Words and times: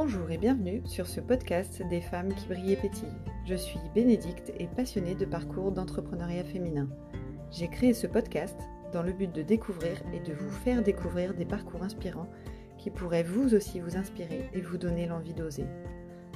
Bonjour 0.00 0.30
et 0.30 0.38
bienvenue 0.38 0.80
sur 0.84 1.08
ce 1.08 1.20
podcast 1.20 1.82
des 1.90 2.00
femmes 2.00 2.32
qui 2.32 2.46
brillent 2.46 2.74
et 2.74 2.76
pétillent. 2.76 3.08
Je 3.44 3.56
suis 3.56 3.80
Bénédicte 3.96 4.52
et 4.56 4.68
passionnée 4.68 5.16
de 5.16 5.24
parcours 5.24 5.72
d'entrepreneuriat 5.72 6.44
féminin. 6.44 6.88
J'ai 7.50 7.66
créé 7.66 7.92
ce 7.94 8.06
podcast 8.06 8.56
dans 8.92 9.02
le 9.02 9.12
but 9.12 9.34
de 9.34 9.42
découvrir 9.42 10.00
et 10.14 10.20
de 10.20 10.32
vous 10.34 10.50
faire 10.50 10.84
découvrir 10.84 11.34
des 11.34 11.44
parcours 11.44 11.82
inspirants 11.82 12.30
qui 12.78 12.90
pourraient 12.90 13.24
vous 13.24 13.56
aussi 13.56 13.80
vous 13.80 13.96
inspirer 13.96 14.48
et 14.54 14.60
vous 14.60 14.78
donner 14.78 15.06
l'envie 15.06 15.34
d'oser. 15.34 15.64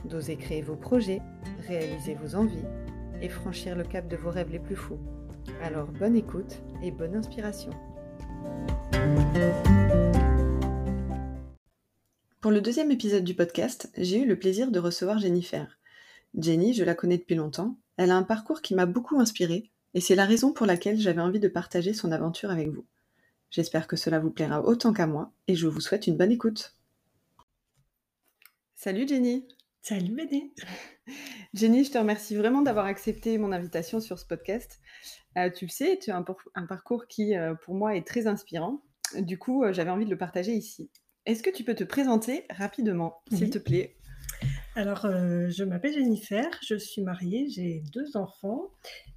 D'oser 0.06 0.34
créer 0.34 0.62
vos 0.62 0.74
projets, 0.74 1.22
réaliser 1.68 2.16
vos 2.16 2.34
envies 2.34 2.66
et 3.20 3.28
franchir 3.28 3.76
le 3.76 3.84
cap 3.84 4.08
de 4.08 4.16
vos 4.16 4.30
rêves 4.30 4.50
les 4.50 4.58
plus 4.58 4.74
fous. 4.74 4.98
Alors 5.62 5.86
bonne 5.86 6.16
écoute 6.16 6.60
et 6.82 6.90
bonne 6.90 7.14
inspiration. 7.14 7.70
Pour 12.42 12.50
le 12.50 12.60
deuxième 12.60 12.90
épisode 12.90 13.22
du 13.22 13.36
podcast, 13.36 13.88
j'ai 13.96 14.20
eu 14.20 14.26
le 14.26 14.36
plaisir 14.36 14.72
de 14.72 14.80
recevoir 14.80 15.20
Jennifer. 15.20 15.78
Jenny, 16.36 16.74
je 16.74 16.82
la 16.82 16.96
connais 16.96 17.18
depuis 17.18 17.36
longtemps. 17.36 17.78
Elle 17.96 18.10
a 18.10 18.16
un 18.16 18.24
parcours 18.24 18.62
qui 18.62 18.74
m'a 18.74 18.84
beaucoup 18.84 19.20
inspirée 19.20 19.70
et 19.94 20.00
c'est 20.00 20.16
la 20.16 20.24
raison 20.24 20.52
pour 20.52 20.66
laquelle 20.66 20.98
j'avais 20.98 21.20
envie 21.20 21.38
de 21.38 21.46
partager 21.46 21.94
son 21.94 22.10
aventure 22.10 22.50
avec 22.50 22.68
vous. 22.70 22.84
J'espère 23.52 23.86
que 23.86 23.94
cela 23.94 24.18
vous 24.18 24.32
plaira 24.32 24.60
autant 24.64 24.92
qu'à 24.92 25.06
moi 25.06 25.30
et 25.46 25.54
je 25.54 25.68
vous 25.68 25.80
souhaite 25.80 26.08
une 26.08 26.16
bonne 26.16 26.32
écoute. 26.32 26.74
Salut 28.74 29.06
Jenny 29.06 29.46
Salut 29.80 30.12
Béné 30.12 30.52
Jenny, 31.54 31.84
je 31.84 31.92
te 31.92 31.98
remercie 31.98 32.34
vraiment 32.34 32.62
d'avoir 32.62 32.86
accepté 32.86 33.38
mon 33.38 33.52
invitation 33.52 34.00
sur 34.00 34.18
ce 34.18 34.26
podcast. 34.26 34.80
Euh, 35.38 35.48
tu 35.48 35.66
le 35.66 35.70
sais, 35.70 35.96
tu 36.02 36.10
as 36.10 36.16
un, 36.16 36.24
un 36.56 36.66
parcours 36.66 37.06
qui, 37.06 37.36
euh, 37.36 37.54
pour 37.54 37.76
moi, 37.76 37.94
est 37.94 38.04
très 38.04 38.26
inspirant. 38.26 38.82
Du 39.16 39.38
coup, 39.38 39.62
euh, 39.62 39.72
j'avais 39.72 39.90
envie 39.90 40.06
de 40.06 40.10
le 40.10 40.18
partager 40.18 40.54
ici. 40.54 40.90
Est-ce 41.24 41.42
que 41.42 41.50
tu 41.50 41.62
peux 41.62 41.74
te 41.74 41.84
présenter 41.84 42.44
rapidement, 42.50 43.22
s'il 43.30 43.44
Oui. 43.44 43.50
te 43.50 43.58
plaît? 43.58 43.94
Alors, 44.74 45.04
euh, 45.04 45.50
je 45.50 45.62
m'appelle 45.62 45.92
Jennifer, 45.92 46.48
je 46.66 46.74
suis 46.74 47.02
mariée, 47.02 47.48
j'ai 47.48 47.82
deux 47.92 48.16
enfants 48.16 48.70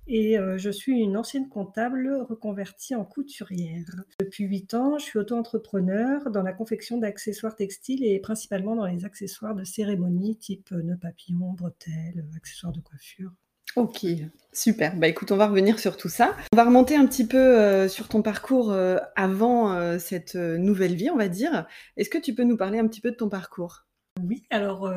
et 0.05 0.38
euh, 0.38 0.57
je 0.59 0.69
suis 0.69 0.99
une 0.99 1.17
ancienne 1.17 1.49
comptable 1.49 2.13
reconvertie 2.29 2.94
en 2.94 3.05
couturière. 3.05 3.85
Depuis 4.19 4.44
huit 4.44 4.73
ans, 4.75 4.99
je 4.99 5.05
suis 5.05 5.17
auto-entrepreneur 5.17 6.29
dans 6.29 6.44
la 6.44 6.53
confection 6.53 6.97
d'accessoires 6.99 7.55
textiles 7.55 8.03
et 8.03 8.19
principalement 8.19 8.75
dans 8.75 8.85
les 8.85 9.05
accessoires 9.05 9.55
de 9.55 9.63
cérémonie 9.63 10.38
type 10.38 10.72
euh, 10.73 10.83
nœuds 10.83 10.99
papillons, 11.01 11.53
bretelles, 11.53 12.25
accessoires 12.35 12.73
de 12.73 12.81
coiffure. 12.81 13.31
Ok, 13.75 14.05
super. 14.53 14.95
Bah 14.95 15.09
écoute, 15.09 15.33
on 15.33 15.35
va 15.35 15.47
revenir 15.47 15.79
sur 15.79 15.97
tout 15.97 16.07
ça. 16.07 16.37
On 16.53 16.55
va 16.55 16.63
remonter 16.63 16.95
un 16.95 17.05
petit 17.05 17.27
peu 17.27 17.59
euh, 17.59 17.89
sur 17.89 18.07
ton 18.07 18.21
parcours 18.21 18.71
euh, 18.71 18.97
avant 19.17 19.73
euh, 19.73 19.99
cette 19.99 20.35
nouvelle 20.35 20.95
vie, 20.95 21.09
on 21.09 21.17
va 21.17 21.27
dire. 21.27 21.67
Est-ce 21.97 22.09
que 22.09 22.17
tu 22.17 22.33
peux 22.33 22.45
nous 22.45 22.55
parler 22.55 22.79
un 22.79 22.87
petit 22.87 23.01
peu 23.01 23.11
de 23.11 23.17
ton 23.17 23.27
parcours? 23.27 23.85
Oui, 24.23 24.43
alors 24.49 24.89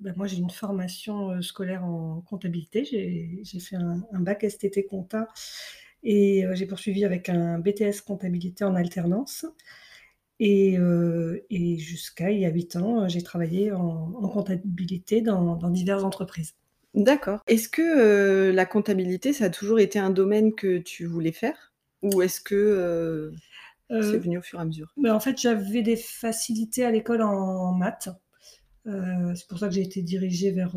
bah, 0.00 0.12
moi 0.16 0.26
j'ai 0.26 0.38
une 0.38 0.48
formation 0.48 1.42
scolaire 1.42 1.84
en 1.84 2.22
comptabilité. 2.22 2.84
J'ai 2.86 3.60
fait 3.60 3.76
un, 3.76 4.02
un 4.14 4.20
bac 4.20 4.46
STT 4.48 4.86
compta 4.88 5.28
et 6.02 6.46
j'ai 6.54 6.64
poursuivi 6.64 7.04
avec 7.04 7.28
un 7.28 7.58
BTS 7.58 8.00
comptabilité 8.06 8.64
en 8.64 8.74
alternance. 8.74 9.44
Et, 10.40 10.78
jusqu'à 11.78 12.30
il 12.30 12.40
y 12.40 12.46
a 12.46 12.50
8 12.50 12.76
ans, 12.76 13.08
j'ai 13.08 13.20
travaillé 13.20 13.72
en, 13.72 14.10
comptabilité 14.30 15.20
dans 15.20 15.68
diverses 15.68 16.02
entreprises. 16.02 16.54
D'accord. 16.94 17.40
Est-ce 17.46 17.68
que 17.68 17.82
euh, 17.82 18.52
la 18.52 18.66
comptabilité, 18.66 19.32
ça 19.32 19.44
a 19.46 19.50
toujours 19.50 19.78
été 19.80 19.98
un 19.98 20.10
domaine 20.10 20.54
que 20.54 20.78
tu 20.78 21.06
voulais 21.06 21.32
faire? 21.32 21.72
Ou 22.02 22.22
est-ce 22.22 22.40
que 22.40 22.54
euh, 22.54 23.32
c'est 24.00 24.18
Euh, 24.18 24.20
venu 24.20 24.38
au 24.38 24.42
fur 24.42 24.58
et 24.60 24.62
à 24.62 24.64
mesure? 24.66 24.96
en 25.08 25.20
fait, 25.20 25.38
j'avais 25.40 25.82
des 25.82 25.96
facilités 25.96 26.84
à 26.84 26.90
l'école 26.90 27.22
en 27.22 27.72
maths. 27.74 28.08
C'est 28.86 29.48
pour 29.48 29.58
ça 29.58 29.68
que 29.68 29.74
j'ai 29.74 29.82
été 29.82 30.02
dirigée 30.02 30.50
vers, 30.52 30.76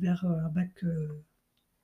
vers 0.00 0.24
un 0.24 0.48
bac, 0.50 0.84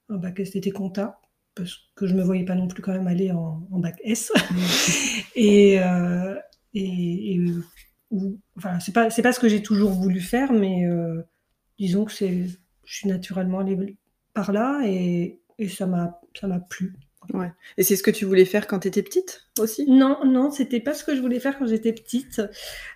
un 0.08 0.16
bac 0.18 0.40
STT 0.40 0.70
compta, 0.70 1.20
parce 1.54 1.90
que 1.94 2.06
je 2.06 2.14
me 2.14 2.22
voyais 2.22 2.44
pas 2.44 2.54
non 2.54 2.68
plus 2.68 2.82
quand 2.82 2.92
même 2.92 3.06
aller 3.06 3.30
en, 3.32 3.66
en 3.70 3.78
bac 3.78 3.98
S. 4.04 4.32
et, 5.34 5.80
euh, 5.80 6.36
et, 6.74 7.34
et, 7.34 7.40
ou- 8.10 8.38
enfin, 8.56 8.80
c'est 8.80 8.92
pas, 8.92 9.10
c'est 9.10 9.22
pas 9.22 9.32
ce 9.32 9.40
que 9.40 9.48
j'ai 9.48 9.62
toujours 9.62 9.92
voulu 9.92 10.20
faire, 10.20 10.52
mais 10.52 10.86
euh, 10.86 11.22
disons 11.78 12.04
que 12.04 12.12
c'est, 12.12 12.46
je 12.84 12.96
suis 12.96 13.08
naturellement 13.08 13.60
allée 13.60 13.96
par 14.34 14.52
là 14.52 14.82
et, 14.84 15.40
et 15.58 15.68
ça 15.68 15.86
m'a, 15.86 16.20
ça 16.38 16.46
m'a 16.46 16.60
plu. 16.60 16.94
Ouais. 17.32 17.52
Et 17.76 17.84
c'est 17.84 17.96
ce 17.96 18.02
que 18.02 18.10
tu 18.10 18.24
voulais 18.24 18.44
faire 18.44 18.66
quand 18.66 18.80
tu 18.80 18.88
étais 18.88 19.02
petite 19.02 19.48
aussi? 19.58 19.88
Non, 19.88 20.24
non, 20.24 20.50
c'était 20.50 20.80
pas 20.80 20.94
ce 20.94 21.04
que 21.04 21.14
je 21.16 21.20
voulais 21.20 21.40
faire 21.40 21.58
quand 21.58 21.66
j'étais 21.66 21.92
petite. 21.92 22.40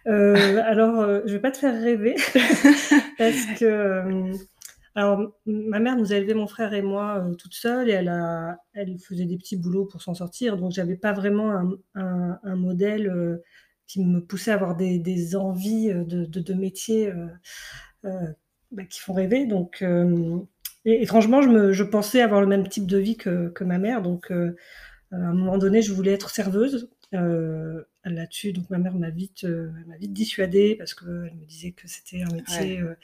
Euh, 0.06 0.62
alors, 0.64 1.00
euh, 1.00 1.20
je 1.26 1.32
vais 1.32 1.40
pas 1.40 1.50
te 1.50 1.58
faire 1.58 1.74
rêver 1.80 2.14
parce 3.18 3.46
que, 3.58 3.64
euh, 3.64 4.32
alors, 4.94 5.32
ma 5.46 5.80
mère 5.80 5.96
nous 5.96 6.12
a 6.12 6.16
élevé 6.16 6.34
mon 6.34 6.46
frère 6.46 6.74
et 6.74 6.82
moi 6.82 7.24
euh, 7.24 7.34
toute 7.34 7.54
seule 7.54 7.88
et 7.90 7.92
elle 7.92 8.08
a, 8.08 8.58
elle 8.72 8.98
faisait 8.98 9.26
des 9.26 9.36
petits 9.36 9.56
boulots 9.56 9.86
pour 9.86 10.02
s'en 10.02 10.14
sortir, 10.14 10.56
donc 10.56 10.72
j'avais 10.72 10.96
pas 10.96 11.12
vraiment 11.12 11.50
un, 11.52 11.70
un- 11.96 12.38
un 12.42 12.56
modèle 12.56 13.40
qui 13.86 14.04
me 14.04 14.20
poussait 14.20 14.50
à 14.52 14.54
avoir 14.54 14.76
des, 14.76 14.98
des 14.98 15.36
envies 15.36 15.88
de, 15.88 16.24
de, 16.24 16.40
de 16.40 16.54
euh, 18.04 18.32
bah, 18.72 18.84
qui 18.84 19.00
font 19.00 19.12
rêver. 19.14 19.46
Donc, 19.46 19.82
euh, 19.82 20.38
et 20.84 21.02
étrangement, 21.02 21.42
je, 21.42 21.48
me, 21.48 21.72
je 21.72 21.82
pensais 21.84 22.20
avoir 22.20 22.40
le 22.40 22.46
même 22.46 22.68
type 22.68 22.86
de 22.86 22.98
vie 22.98 23.16
que, 23.16 23.48
que 23.50 23.64
ma 23.64 23.78
mère, 23.78 24.02
donc. 24.02 24.30
euh, 24.30 24.56
à 25.12 25.16
un 25.16 25.34
moment 25.34 25.56
donné, 25.58 25.82
je 25.82 25.92
voulais 25.92 26.12
être 26.12 26.30
serveuse 26.30 26.90
euh, 27.14 27.82
là-dessus. 28.04 28.52
Donc 28.52 28.68
ma 28.70 28.78
mère 28.78 28.94
m'a 28.94 29.10
vite, 29.10 29.44
m'a 29.44 29.96
vite 29.96 30.12
dissuadée 30.12 30.74
parce 30.76 30.94
qu'elle 30.94 31.32
me 31.40 31.46
disait 31.46 31.70
que 31.72 31.86
c'était 31.86 32.22
un 32.22 32.34
métier 32.34 32.80
euh, 32.80 32.96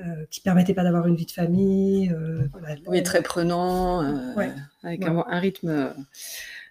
euh, 0.00 0.26
qui 0.30 0.40
permettait 0.40 0.74
pas 0.74 0.82
d'avoir 0.82 1.06
une 1.06 1.16
vie 1.16 1.26
de 1.26 1.30
famille. 1.30 2.10
euh, 2.12 2.48
voilà. 2.52 2.76
Oui, 2.88 3.02
très 3.04 3.22
prenant, 3.22 4.02
euh, 4.02 4.34
Ouais. 4.34 4.50
avec 4.82 5.02
Ouais. 5.02 5.08
un, 5.08 5.24
un 5.28 5.38
rythme 5.38 5.94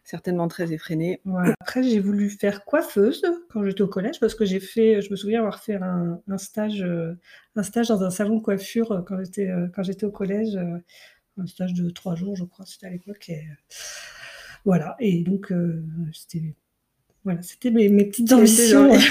certainement 0.05 0.47
très 0.47 0.71
effréné. 0.71 1.19
Voilà. 1.25 1.53
Après, 1.59 1.83
j'ai 1.83 1.99
voulu 1.99 2.29
faire 2.29 2.63
coiffeuse 2.63 3.23
quand 3.49 3.65
j'étais 3.65 3.81
au 3.81 3.87
collège 3.87 4.19
parce 4.19 4.35
que 4.35 4.45
j'ai 4.45 4.59
fait, 4.59 5.01
je 5.01 5.11
me 5.11 5.15
souviens 5.15 5.39
avoir 5.39 5.61
fait 5.61 5.75
un, 5.75 6.21
un 6.27 6.37
stage, 6.37 6.81
euh, 6.81 7.13
un 7.55 7.63
stage 7.63 7.89
dans 7.89 8.03
un 8.03 8.09
salon 8.09 8.37
de 8.37 8.41
coiffure 8.41 8.91
euh, 8.91 9.01
quand 9.01 9.17
j'étais, 9.17 9.49
euh, 9.49 9.67
quand 9.75 9.83
j'étais 9.83 10.05
au 10.05 10.11
collège, 10.11 10.55
euh, 10.55 10.77
un 11.37 11.47
stage 11.47 11.73
de 11.73 11.89
trois 11.89 12.15
jours, 12.15 12.35
je 12.35 12.45
crois, 12.45 12.65
c'était 12.65 12.87
à 12.87 12.91
l'époque. 12.91 13.27
Et, 13.29 13.43
voilà. 14.63 14.95
Et 14.99 15.21
donc, 15.23 15.51
c'était, 16.13 16.55
voilà, 17.25 17.41
c'était 17.41 17.71
mes, 17.71 17.89
mes 17.89 18.05
petites 18.05 18.31
ambitions. 18.31 18.91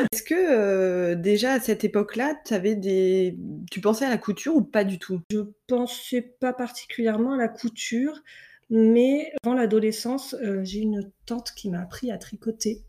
Est-ce 0.12 0.22
que 0.22 0.34
euh, 0.34 1.14
déjà 1.14 1.54
à 1.54 1.60
cette 1.60 1.84
époque-là, 1.84 2.34
avais 2.50 2.74
des... 2.74 3.36
tu 3.70 3.80
pensais 3.80 4.04
à 4.04 4.10
la 4.10 4.18
couture 4.18 4.56
ou 4.56 4.62
pas 4.62 4.84
du 4.84 4.98
tout? 4.98 5.20
Pensais 5.66 6.20
pas 6.20 6.52
particulièrement 6.52 7.34
à 7.34 7.36
la 7.36 7.48
couture, 7.48 8.20
mais 8.70 9.32
avant 9.42 9.54
l'adolescence, 9.54 10.34
euh, 10.42 10.64
j'ai 10.64 10.80
une 10.80 11.10
tante 11.26 11.52
qui 11.56 11.68
m'a 11.70 11.80
appris 11.80 12.10
à 12.10 12.18
tricoter. 12.18 12.82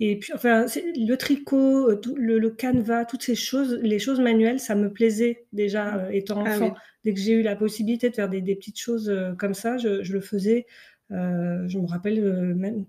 Et 0.00 0.16
puis, 0.18 0.32
enfin, 0.32 0.66
le 0.76 1.14
tricot, 1.16 1.90
euh, 1.90 1.96
tout- 1.96 2.14
le, 2.16 2.38
le 2.38 2.50
canevas, 2.50 3.04
toutes 3.04 3.22
ces 3.22 3.34
choses, 3.34 3.78
les 3.82 3.98
choses 3.98 4.20
manuelles, 4.20 4.60
ça 4.60 4.74
me 4.74 4.92
plaisait 4.92 5.46
déjà 5.52 5.96
euh, 5.96 6.10
étant 6.10 6.44
Ah 6.44 6.54
enfant. 6.54 6.66
oui. 6.66 6.80
Dès 7.04 7.14
que 7.14 7.20
j'ai 7.20 7.32
eu 7.32 7.42
la 7.42 7.56
possibilité 7.56 8.10
de 8.10 8.14
faire 8.14 8.28
des, 8.28 8.40
des 8.40 8.54
petites 8.54 8.78
choses 8.78 9.08
euh, 9.08 9.32
comme 9.34 9.54
ça, 9.54 9.78
je, 9.78 10.02
je 10.02 10.12
le 10.12 10.20
faisais. 10.20 10.66
Je 11.10 11.78
me 11.78 11.86
rappelle 11.86 12.20
même, 12.54 12.84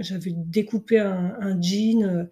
j'avais 0.00 0.32
découpé 0.34 0.98
un, 0.98 1.36
un 1.38 1.60
jean 1.62 2.26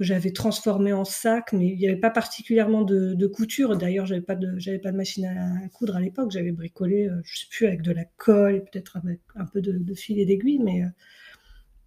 que 0.00 0.04
j'avais 0.06 0.30
transformé 0.32 0.94
en 0.94 1.04
sac, 1.04 1.52
mais 1.52 1.66
il 1.68 1.76
n'y 1.76 1.86
avait 1.86 2.00
pas 2.00 2.08
particulièrement 2.08 2.80
de, 2.84 3.12
de 3.12 3.26
couture. 3.26 3.76
D'ailleurs, 3.76 4.06
j'avais 4.06 4.22
pas 4.22 4.34
de, 4.34 4.54
j'avais 4.56 4.78
pas 4.78 4.92
de 4.92 4.96
machine 4.96 5.26
à, 5.26 5.68
coudre 5.74 5.94
à 5.96 6.00
l'époque. 6.00 6.30
J'avais 6.30 6.52
bricolé, 6.52 7.06
euh, 7.06 7.20
je 7.22 7.40
sais 7.40 7.46
plus, 7.50 7.66
avec 7.66 7.82
de 7.82 7.92
la 7.92 8.06
colle 8.16 8.54
et 8.56 8.60
peut-être 8.60 8.96
avec 8.96 9.20
un 9.36 9.44
peu 9.44 9.60
de, 9.60 9.72
de 9.72 9.94
fil 9.94 10.18
et 10.18 10.24
d'aiguille, 10.24 10.58
mais 10.58 10.84
euh, 10.84 10.88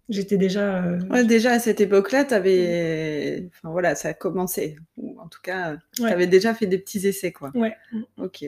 j'étais 0.08 0.36
déjà. 0.36 0.84
euh, 0.84 1.00
Ouais, 1.10 1.24
déjà 1.24 1.52
à 1.54 1.58
cette 1.58 1.80
époque-là, 1.80 2.24
t'avais, 2.24 3.48
enfin 3.52 3.70
voilà, 3.70 3.96
ça 3.96 4.10
a 4.10 4.14
commencé. 4.14 4.76
Ou 4.96 5.18
en 5.20 5.26
tout 5.28 5.40
cas, 5.42 5.76
tu 5.92 6.02
Ouais. 6.02 6.12
avais 6.12 6.28
déjà 6.28 6.54
fait 6.54 6.66
des 6.68 6.78
petits 6.78 7.06
essais, 7.08 7.32
quoi. 7.32 7.50
ouais, 7.56 7.74
Ok. 8.18 8.44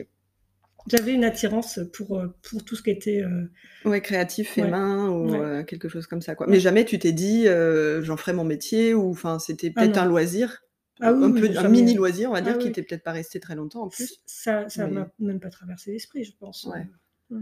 J'avais 0.89 1.13
une 1.13 1.23
attirance 1.23 1.79
pour, 1.93 2.19
euh, 2.19 2.27
pour 2.49 2.63
tout 2.65 2.75
ce 2.75 2.81
qui 2.83 2.89
était. 2.91 3.21
euh, 3.23 3.49
Ouais, 3.85 4.01
créatif, 4.01 4.51
fait 4.51 4.63
Ouais. 4.63 4.69
main 4.69 5.09
ou 5.09 5.31
Ouais. 5.31 5.39
euh, 5.39 5.63
quelque 5.63 5.89
chose 5.89 6.07
comme 6.07 6.21
ça, 6.21 6.35
quoi. 6.35 6.47
Mais 6.47 6.59
jamais 6.59 6.85
tu 6.85 6.97
t'es 6.99 7.11
dit, 7.11 7.47
euh, 7.47 8.01
j'en 8.03 8.17
ferai 8.17 8.33
mon 8.33 8.43
métier 8.43 8.93
ou, 8.93 9.09
enfin, 9.11 9.39
c'était 9.39 9.71
Ah 9.75 9.81
peut-être 9.81 9.97
un 9.97 10.05
loisir, 10.05 10.63
Ah 10.99 11.13
oui, 11.13 11.23
un 11.25 11.31
oui, 11.31 11.41
peu, 11.41 11.47
oui, 11.47 11.57
un 11.57 11.61
jamais. 11.61 11.77
mini 11.81 11.93
loisir, 11.93 12.29
on 12.29 12.33
va 12.33 12.41
dire, 12.41 12.53
Ah 12.55 12.57
qui 12.57 12.65
oui. 12.65 12.69
était 12.71 12.83
peut-être 12.83 13.03
pas 13.03 13.11
resté 13.11 13.39
très 13.39 13.55
longtemps 13.55 13.83
en 13.83 13.89
plus. 13.89 14.21
Ça, 14.25 14.67
ça 14.69 14.87
Mais- 14.87 14.93
m'a 14.93 15.09
même 15.19 15.39
pas 15.39 15.49
traversé 15.49 15.91
l'esprit, 15.91 16.23
je 16.23 16.33
pense. 16.39 16.63
Ouais. 16.65 16.87
Ouais, 17.29 17.39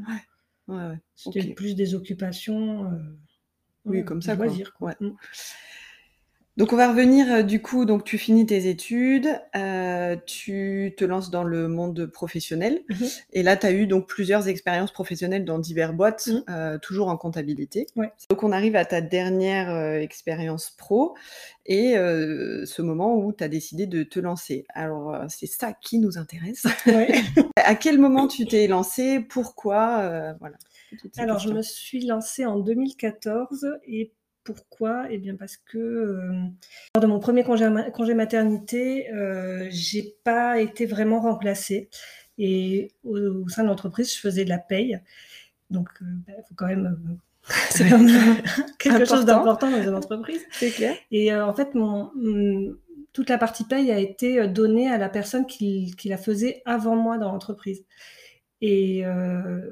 ouais. 0.68 1.00
C'était 1.15 1.53
plus 1.53 1.75
des 1.75 1.95
occupations. 1.95 2.92
Oui, 3.86 4.03
comme 4.03 4.21
ça, 4.21 4.36
quoi. 4.36 4.47
Ouais. 4.81 4.95
Donc 6.57 6.72
on 6.72 6.78
va 6.78 6.88
revenir 6.90 7.30
euh, 7.31 7.42
du 7.44 7.62
coup, 7.62 7.84
donc 7.84 8.06
tu 8.06 8.18
finis 8.18 8.46
tes 8.46 8.69
études, 8.69 9.28
euh, 9.57 10.16
tu 10.25 10.94
te 10.98 11.04
lances 11.04 11.30
dans 11.30 11.44
le 11.44 11.68
monde 11.68 12.06
professionnel 12.06 12.81
Mhm. 12.90 13.07
et 13.34 13.44
là 13.44 13.57
tu 13.57 13.66
as 13.66 13.72
eu 13.74 13.88
donc 13.88 14.07
plusieurs 14.07 14.48
expériences 14.48 14.94
professionnelles 14.94 15.44
dans 15.44 15.60
diverses 15.60 15.94
boîtes, 15.94 16.28
Mhm. 16.28 16.44
euh, 16.50 16.78
toujours 16.78 17.10
en 17.10 17.18
comptabilité. 17.18 17.88
Ouais. 17.98 18.10
Donc 18.30 18.44
on 18.44 18.54
arrive 18.54 18.78
à 18.78 18.86
ta 18.86 19.02
dernière 19.02 19.69
euh, 19.69 19.96
expérience 20.00 20.69
pro 20.78 21.13
et 21.66 21.96
ce 21.96 22.81
moment 22.84 23.18
où 23.18 23.34
tu 23.34 23.44
as 23.44 23.48
décidé 23.48 23.88
de 23.88 24.04
te 24.04 24.19
lancer. 24.19 24.66
Alors 24.74 25.18
c'est 25.30 25.48
ça 25.48 25.74
qui 25.74 25.98
nous 26.00 26.18
intéresse. 26.18 26.63
Ouais. 26.86 27.10
à 27.57 27.75
quel 27.75 27.98
moment 27.98 28.28
tu 28.28 28.46
t'es 28.46 28.68
lancé 28.68 29.19
Pourquoi? 29.19 30.34
Voilà. 30.40 30.56
Alors, 31.18 31.40
je 31.40 31.50
me 31.50 31.62
suis 31.63 32.06
lancée 32.06 32.46
en 32.46 32.60
2014 32.60 33.68
et 33.88 34.12
pourquoi? 34.45 35.07
Eh 35.09 35.18
bien, 35.18 35.36
parce 35.36 35.57
que 35.57 35.77
euh, 35.77 36.31
lors 36.95 37.01
de 37.01 37.07
mon 37.07 37.19
premier 37.19 37.44
congé, 37.44 37.68
congé 37.94 38.13
maternité, 38.13 39.12
euh, 39.13 39.68
j'ai 39.71 40.15
pas 40.24 40.62
été 40.62 40.86
vraiment 40.86 41.19
remplacée. 41.19 41.89
Et 42.38 42.94
au, 43.03 43.18
au 43.18 43.50
sein 43.50 43.63
de 43.63 43.68
l'entreprise, 43.68 44.13
je 44.15 44.19
faisais 44.19 44.45
de 44.45 44.50
la 44.50 44.59
paye. 44.59 45.01
Donc, 45.69 45.89
il 46.01 46.33
faut 46.47 46.56
quand 46.56 46.68
même. 46.68 46.86
euh, 47.09 47.13
c'est 47.69 47.89
quand 47.89 48.00
même 48.00 48.38
quelque 48.80 49.06
chose 49.06 49.21
Important. 49.21 49.25
d'important 49.25 49.71
dans 49.71 49.81
une 49.83 49.95
entreprise. 49.95 50.42
C'est 50.51 50.71
clair 50.71 50.95
Et 51.12 51.33
euh, 51.33 51.45
en 51.45 51.53
fait, 51.53 51.75
mon, 51.75 52.12
toute 53.13 53.30
la 53.30 53.38
partie 53.38 53.63
paye 53.65 53.92
a 53.92 54.00
été 54.00 54.39
euh, 54.39 54.47
donnée 54.47 54.89
à 54.89 54.97
la 54.97 55.09
personne 55.09 55.45
qui, 55.45 55.94
qui 55.97 56.09
la 56.09 56.18
faisait 56.18 56.62
avant 56.65 56.95
moi 56.95 57.18
dans 57.18 57.31
l'entreprise. 57.31 57.83
Et 58.62 59.06
euh, 59.06 59.69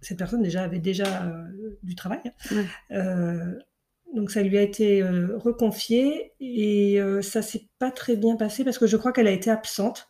cette 0.00 0.18
personne 0.18 0.42
déjà 0.42 0.62
avait 0.64 0.78
déjà 0.80 1.22
euh, 1.24 1.78
du 1.82 1.94
travail. 1.94 2.20
Ouais. 2.50 2.66
Donc 4.14 4.30
ça 4.30 4.42
lui 4.42 4.56
a 4.56 4.62
été 4.62 5.02
euh, 5.02 5.36
reconfié 5.38 6.32
et 6.38 7.00
euh, 7.00 7.20
ça 7.20 7.42
s'est 7.42 7.66
pas 7.80 7.90
très 7.90 8.14
bien 8.16 8.36
passé 8.36 8.62
parce 8.62 8.78
que 8.78 8.86
je 8.86 8.96
crois 8.96 9.12
qu'elle 9.12 9.26
a 9.26 9.32
été 9.32 9.50
absente. 9.50 10.08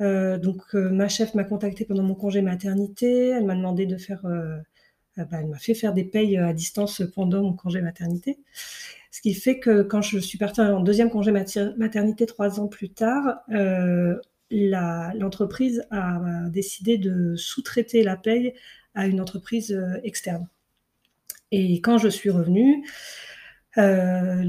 Euh, 0.00 0.38
donc 0.38 0.62
euh, 0.74 0.90
ma 0.90 1.08
chef 1.08 1.34
m'a 1.34 1.44
contacté 1.44 1.84
pendant 1.84 2.02
mon 2.02 2.16
congé 2.16 2.42
maternité. 2.42 3.28
Elle 3.28 3.44
m'a 3.44 3.54
demandé 3.54 3.86
de 3.86 3.96
faire, 3.96 4.22
bah, 5.16 5.26
elle 5.40 5.46
m'a 5.46 5.58
fait 5.58 5.74
faire 5.74 5.92
des 5.94 6.04
payes 6.04 6.36
à 6.36 6.52
distance 6.52 7.02
pendant 7.14 7.42
mon 7.42 7.52
congé 7.52 7.80
maternité. 7.80 8.40
Ce 9.12 9.20
qui 9.20 9.34
fait 9.34 9.60
que 9.60 9.82
quand 9.82 10.02
je 10.02 10.18
suis 10.18 10.38
partie 10.38 10.60
en 10.60 10.80
deuxième 10.80 11.10
congé 11.10 11.30
mater- 11.30 11.76
maternité 11.76 12.26
trois 12.26 12.58
ans 12.58 12.66
plus 12.66 12.90
tard, 12.90 13.44
l'entreprise 14.50 15.84
a 15.92 16.20
décidé 16.48 16.98
de 16.98 17.36
sous-traiter 17.36 18.02
la 18.02 18.16
paye 18.16 18.54
à 18.94 19.06
une 19.06 19.20
entreprise 19.20 19.78
externe. 20.02 20.48
Et 21.52 21.80
quand 21.80 21.98
je 21.98 22.08
suis 22.08 22.30
revenue, 22.30 22.84
euh, 23.78 24.44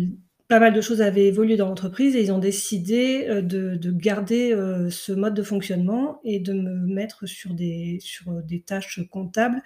pas 0.47 0.59
mal 0.59 0.73
de 0.73 0.81
choses 0.81 1.01
avaient 1.01 1.25
évolué 1.25 1.55
dans 1.55 1.67
l'entreprise 1.67 2.15
et 2.15 2.21
ils 2.21 2.31
ont 2.31 2.39
décidé 2.39 3.25
euh, 3.29 3.41
de, 3.41 3.75
de 3.75 3.91
garder 3.91 4.53
euh, 4.53 4.89
ce 4.89 5.11
mode 5.13 5.33
de 5.33 5.43
fonctionnement 5.43 6.19
et 6.23 6.39
de 6.39 6.53
me 6.53 6.87
mettre 6.87 7.25
sur 7.25 7.53
des, 7.53 7.99
sur 8.01 8.31
des 8.43 8.61
tâches 8.61 9.01
comptables 9.09 9.61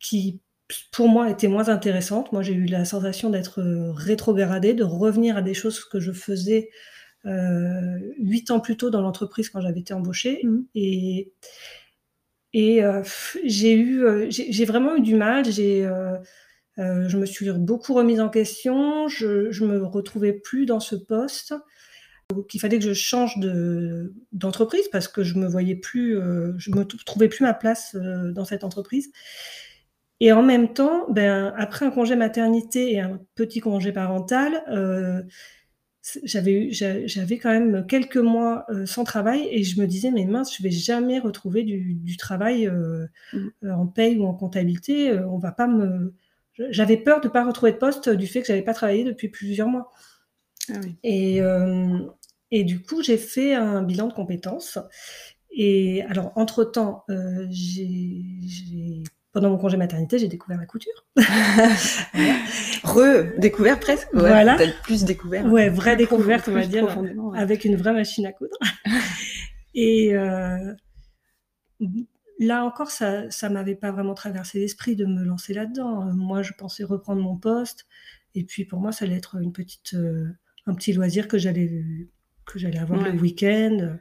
qui, 0.00 0.40
pour 0.92 1.08
moi, 1.08 1.30
étaient 1.30 1.48
moins 1.48 1.68
intéressantes. 1.68 2.32
Moi, 2.32 2.42
j'ai 2.42 2.54
eu 2.54 2.66
la 2.66 2.84
sensation 2.84 3.30
d'être 3.30 3.62
rétrogradée, 3.96 4.74
de 4.74 4.84
revenir 4.84 5.36
à 5.36 5.42
des 5.42 5.54
choses 5.54 5.84
que 5.84 6.00
je 6.00 6.12
faisais 6.12 6.70
euh, 7.26 7.98
huit 8.18 8.50
ans 8.50 8.60
plus 8.60 8.76
tôt 8.76 8.90
dans 8.90 9.02
l'entreprise 9.02 9.50
quand 9.50 9.60
j'avais 9.60 9.80
été 9.80 9.94
embauchée. 9.94 10.40
Mhm. 10.44 10.66
Et, 10.74 11.32
et 12.52 12.84
euh, 12.84 13.02
j'ai 13.44 13.76
eu, 13.76 14.04
j'ai 14.30 14.64
vraiment 14.64 14.96
eu 14.96 15.00
du 15.00 15.14
mal. 15.14 15.44
J'ai, 15.50 15.88
euh, 16.78 17.08
je 17.08 17.16
me 17.16 17.26
suis 17.26 17.50
beaucoup 17.52 17.94
remise 17.94 18.20
en 18.20 18.28
question. 18.28 19.08
Je, 19.08 19.50
je 19.50 19.64
me 19.64 19.84
retrouvais 19.84 20.32
plus 20.32 20.66
dans 20.66 20.80
ce 20.80 20.94
poste. 20.94 21.54
Donc, 22.30 22.54
il 22.54 22.58
fallait 22.58 22.78
que 22.78 22.84
je 22.84 22.92
change 22.92 23.38
de 23.38 24.12
d'entreprise 24.32 24.88
parce 24.90 25.08
que 25.08 25.22
je 25.22 25.38
me 25.38 25.46
voyais 25.46 25.76
plus, 25.76 26.18
euh, 26.18 26.52
je 26.58 26.70
me 26.72 26.84
trouvais 26.84 27.28
plus 27.28 27.44
ma 27.44 27.54
place 27.54 27.94
euh, 27.94 28.32
dans 28.32 28.44
cette 28.44 28.64
entreprise. 28.64 29.10
Et 30.20 30.32
en 30.32 30.42
même 30.42 30.72
temps, 30.72 31.06
ben 31.10 31.52
après 31.58 31.86
un 31.86 31.90
congé 31.90 32.16
maternité 32.16 32.92
et 32.92 33.00
un 33.00 33.20
petit 33.34 33.60
congé 33.60 33.92
parental, 33.92 34.64
j'avais 36.22 36.70
j'avais 36.70 37.38
quand 37.38 37.50
même 37.50 37.86
quelques 37.86 38.16
mois 38.16 38.66
sans 38.86 39.04
travail 39.04 39.46
et 39.50 39.62
je 39.62 39.78
me 39.78 39.86
disais 39.86 40.10
mais 40.10 40.24
mince, 40.24 40.56
je 40.56 40.62
vais 40.62 40.70
jamais 40.70 41.18
retrouver 41.18 41.64
du, 41.64 41.94
du 41.94 42.16
travail 42.16 42.66
euh, 42.66 43.06
en 43.62 43.86
paye 43.86 44.18
ou 44.18 44.24
en 44.24 44.34
comptabilité. 44.34 45.18
on 45.18 45.38
va 45.38 45.52
pas 45.52 45.66
me 45.66 46.14
j'avais 46.70 46.96
peur 46.96 47.20
de 47.20 47.28
pas 47.28 47.44
retrouver 47.44 47.72
de 47.72 47.78
poste 47.78 48.08
euh, 48.08 48.14
du 48.16 48.26
fait 48.26 48.40
que 48.40 48.46
j'avais 48.46 48.62
pas 48.62 48.74
travaillé 48.74 49.04
depuis 49.04 49.28
plusieurs 49.28 49.68
mois. 49.68 49.90
Ah 50.70 50.78
oui. 50.82 50.96
Et, 51.02 51.40
euh, 51.40 51.98
et 52.50 52.64
du 52.64 52.82
coup, 52.82 53.02
j'ai 53.02 53.18
fait 53.18 53.54
un 53.54 53.82
bilan 53.82 54.08
de 54.08 54.12
compétences. 54.12 54.78
Et 55.50 56.02
alors, 56.02 56.32
entre-temps, 56.36 57.04
euh, 57.10 57.46
j'ai, 57.50 59.02
pendant 59.32 59.50
mon 59.50 59.58
congé 59.58 59.76
maternité, 59.76 60.18
j'ai 60.18 60.28
découvert 60.28 60.58
la 60.58 60.66
couture. 60.66 61.06
Redécouvert 62.84 63.80
presque 63.80 64.12
ouais, 64.12 64.20
Voilà. 64.20 64.56
Peut-être 64.56 64.82
plus 64.82 65.04
découvert. 65.04 65.46
Ouais, 65.46 65.68
vraie 65.68 65.96
Plus 65.96 66.04
découverte, 66.04 66.48
on 66.48 66.52
va 66.52 66.66
dire, 66.66 66.84
ouais. 66.98 67.38
avec 67.38 67.64
une 67.64 67.76
vraie 67.76 67.92
machine 67.92 68.26
à 68.26 68.32
coudre. 68.32 68.56
Et 69.74 70.14
euh, 70.14 70.72
là 72.38 72.64
encore, 72.64 72.90
ça 72.90 73.30
ça 73.30 73.48
m'avait 73.48 73.74
pas 73.76 73.90
vraiment 73.92 74.14
traversé 74.14 74.58
l'esprit 74.60 74.96
de 74.96 75.06
me 75.06 75.24
lancer 75.24 75.54
là-dedans. 75.54 76.08
Euh, 76.08 76.12
Moi, 76.12 76.42
je 76.42 76.52
pensais 76.52 76.84
reprendre 76.84 77.22
mon 77.22 77.36
poste. 77.36 77.86
Et 78.34 78.44
puis, 78.44 78.64
pour 78.64 78.80
moi, 78.80 78.92
ça 78.92 79.04
allait 79.06 79.16
être 79.16 79.36
une 79.40 79.52
petite, 79.52 79.94
euh, 79.94 80.26
un 80.66 80.74
petit 80.74 80.92
loisir 80.92 81.28
que 81.28 81.38
j'allais 81.38 81.84
que 82.44 82.58
j'allais 82.58 82.78
avoir 82.78 83.02
Ouais. 83.02 83.12
le 83.12 83.18
week-end. 83.20 83.96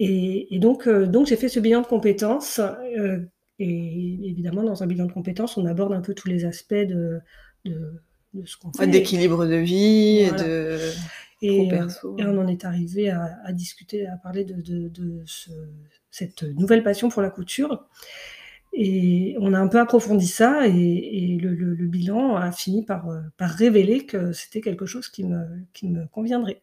Et, 0.00 0.54
et 0.54 0.58
donc, 0.58 0.86
euh, 0.88 1.06
donc 1.06 1.26
j'ai 1.26 1.36
fait 1.36 1.48
ce 1.48 1.60
bilan 1.60 1.82
de 1.82 1.86
compétences. 1.86 2.58
euh, 2.98 3.20
et 3.60 4.18
évidemment, 4.28 4.64
dans 4.64 4.82
un 4.82 4.86
bilan 4.86 5.06
de 5.06 5.12
compétences, 5.12 5.56
on 5.56 5.64
aborde 5.66 5.92
un 5.92 6.00
peu 6.00 6.12
tous 6.14 6.26
les 6.28 6.44
aspects 6.44 6.74
de, 6.74 7.20
de, 7.64 8.02
de 8.34 8.44
ce 8.46 8.56
qu'on 8.56 8.72
fait. 8.72 8.88
D'équilibre 8.88 9.46
de 9.46 9.54
vie, 9.54 10.24
Voilà. 10.28 10.42
de 10.42 10.78
Et, 11.46 11.74
euh, 11.74 11.88
perso. 11.88 12.16
et 12.18 12.24
on 12.24 12.38
en 12.38 12.46
est 12.48 12.64
arrivé 12.64 13.10
à, 13.10 13.38
à 13.44 13.52
discuter, 13.52 14.06
à 14.06 14.16
parler 14.16 14.44
de, 14.44 14.54
de- 14.62 14.88
de 14.88 15.22
ce- 15.26 15.50
cette 16.10 16.42
nouvelle 16.44 16.82
passion 16.82 17.08
pour 17.08 17.22
la 17.22 17.30
couture. 17.30 17.86
Et 18.72 19.36
on 19.40 19.54
a 19.54 19.58
un 19.60 19.68
peu 19.68 19.78
approfondi 19.80 20.26
ça 20.26 20.66
et, 20.68 20.72
et 20.72 21.38
le, 21.38 21.54
le- 21.54 21.74
le 21.74 21.86
bilan 21.86 22.36
a 22.36 22.52
fini 22.52 22.84
par, 22.84 23.08
euh, 23.08 23.20
par 23.36 23.50
révéler 23.50 24.06
que 24.06 24.32
c'était 24.32 24.60
quelque 24.60 24.86
chose 24.86 25.08
qui 25.08 25.24
me, 25.24 25.44
qui 25.72 25.88
me 25.88 26.06
conviendrait. 26.08 26.62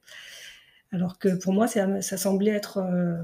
Alors 0.91 1.19
que 1.19 1.35
pour 1.41 1.53
moi, 1.53 1.67
ça, 1.67 2.01
ça 2.01 2.17
semblait 2.17 2.51
être 2.51 2.77
euh, 2.79 3.17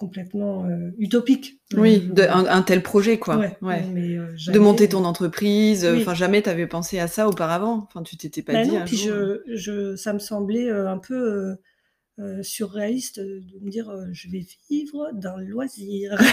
complètement 0.00 0.64
euh, 0.64 0.90
utopique. 0.98 1.60
Oui, 1.76 2.08
Euh, 2.10 2.14
de, 2.14 2.22
un, 2.22 2.46
un 2.46 2.62
tel 2.62 2.82
projet, 2.82 3.18
quoi. 3.18 3.36
ouais, 3.36 3.56
Ouais. 3.60 3.82
mais, 3.92 4.16
euh, 4.16 4.34
De 4.50 4.58
monter 4.58 4.88
ton 4.88 5.04
entreprise. 5.04 5.86
Oui. 5.86 6.00
Enfin, 6.00 6.14
jamais 6.14 6.40
t'avais 6.40 6.66
pensé 6.66 6.98
à 6.98 7.06
ça 7.06 7.28
auparavant. 7.28 7.86
Enfin, 7.86 8.02
tu 8.02 8.16
t'étais 8.16 8.40
pas 8.42 8.54
Bah 8.54 8.64
dit. 8.64 8.70
non, 8.70 8.80
un 8.80 8.84
puis 8.86 8.96
jour, 8.96 9.12
euh, 9.14 9.44
je, 9.46 9.56
je, 9.56 9.96
ça 9.96 10.14
me 10.14 10.18
semblait 10.18 10.70
un 10.70 10.96
peu 10.98 11.54
euh, 12.18 12.42
surréaliste 12.42 13.20
de 13.20 13.60
me 13.62 13.70
dire 13.70 13.92
je 14.12 14.28
vais 14.30 14.44
vivre 14.70 15.10
d'un 15.12 15.36
loisir. 15.38 16.16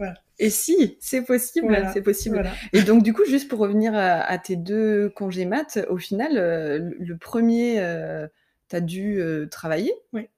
Et 0.38 0.48
si, 0.48 0.96
c'est 1.00 1.22
possible, 1.22 1.66
Voilà, 1.68 1.92
c'est 1.92 2.00
possible. 2.02 2.36
Voilà. 2.36 2.52
Et 2.72 2.82
donc, 2.82 3.02
du 3.02 3.12
coup, 3.12 3.24
juste 3.26 3.48
pour 3.48 3.58
revenir 3.58 3.94
à, 3.94 4.20
à 4.20 4.38
tes 4.38 4.56
deux 4.56 5.10
congés 5.10 5.44
maths, 5.44 5.78
au 5.90 5.98
final, 5.98 6.34
le, 6.34 6.94
le 6.98 7.16
premier, 7.18 7.80
euh, 7.80 8.26
t'as 8.68 8.80
dû 8.80 9.22
travailler. 9.50 9.92
Oui. 10.14 10.28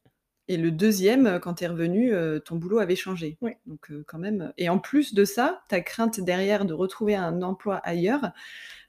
Et 0.52 0.58
le 0.58 0.70
deuxième, 0.70 1.26
euh, 1.26 1.38
quand 1.38 1.54
t'es 1.54 1.66
revenu, 1.66 2.12
euh, 2.12 2.38
ton 2.38 2.56
boulot 2.56 2.78
avait 2.78 2.94
changé. 2.94 3.38
Oui. 3.40 3.52
Donc, 3.66 3.90
euh, 3.90 4.04
quand 4.06 4.18
même. 4.18 4.52
Et 4.58 4.68
en 4.68 4.78
plus 4.78 5.14
de 5.14 5.24
ça, 5.24 5.62
ta 5.68 5.80
crainte 5.80 6.20
derrière 6.20 6.66
de 6.66 6.74
retrouver 6.74 7.14
un 7.14 7.40
emploi 7.40 7.76
ailleurs, 7.76 8.32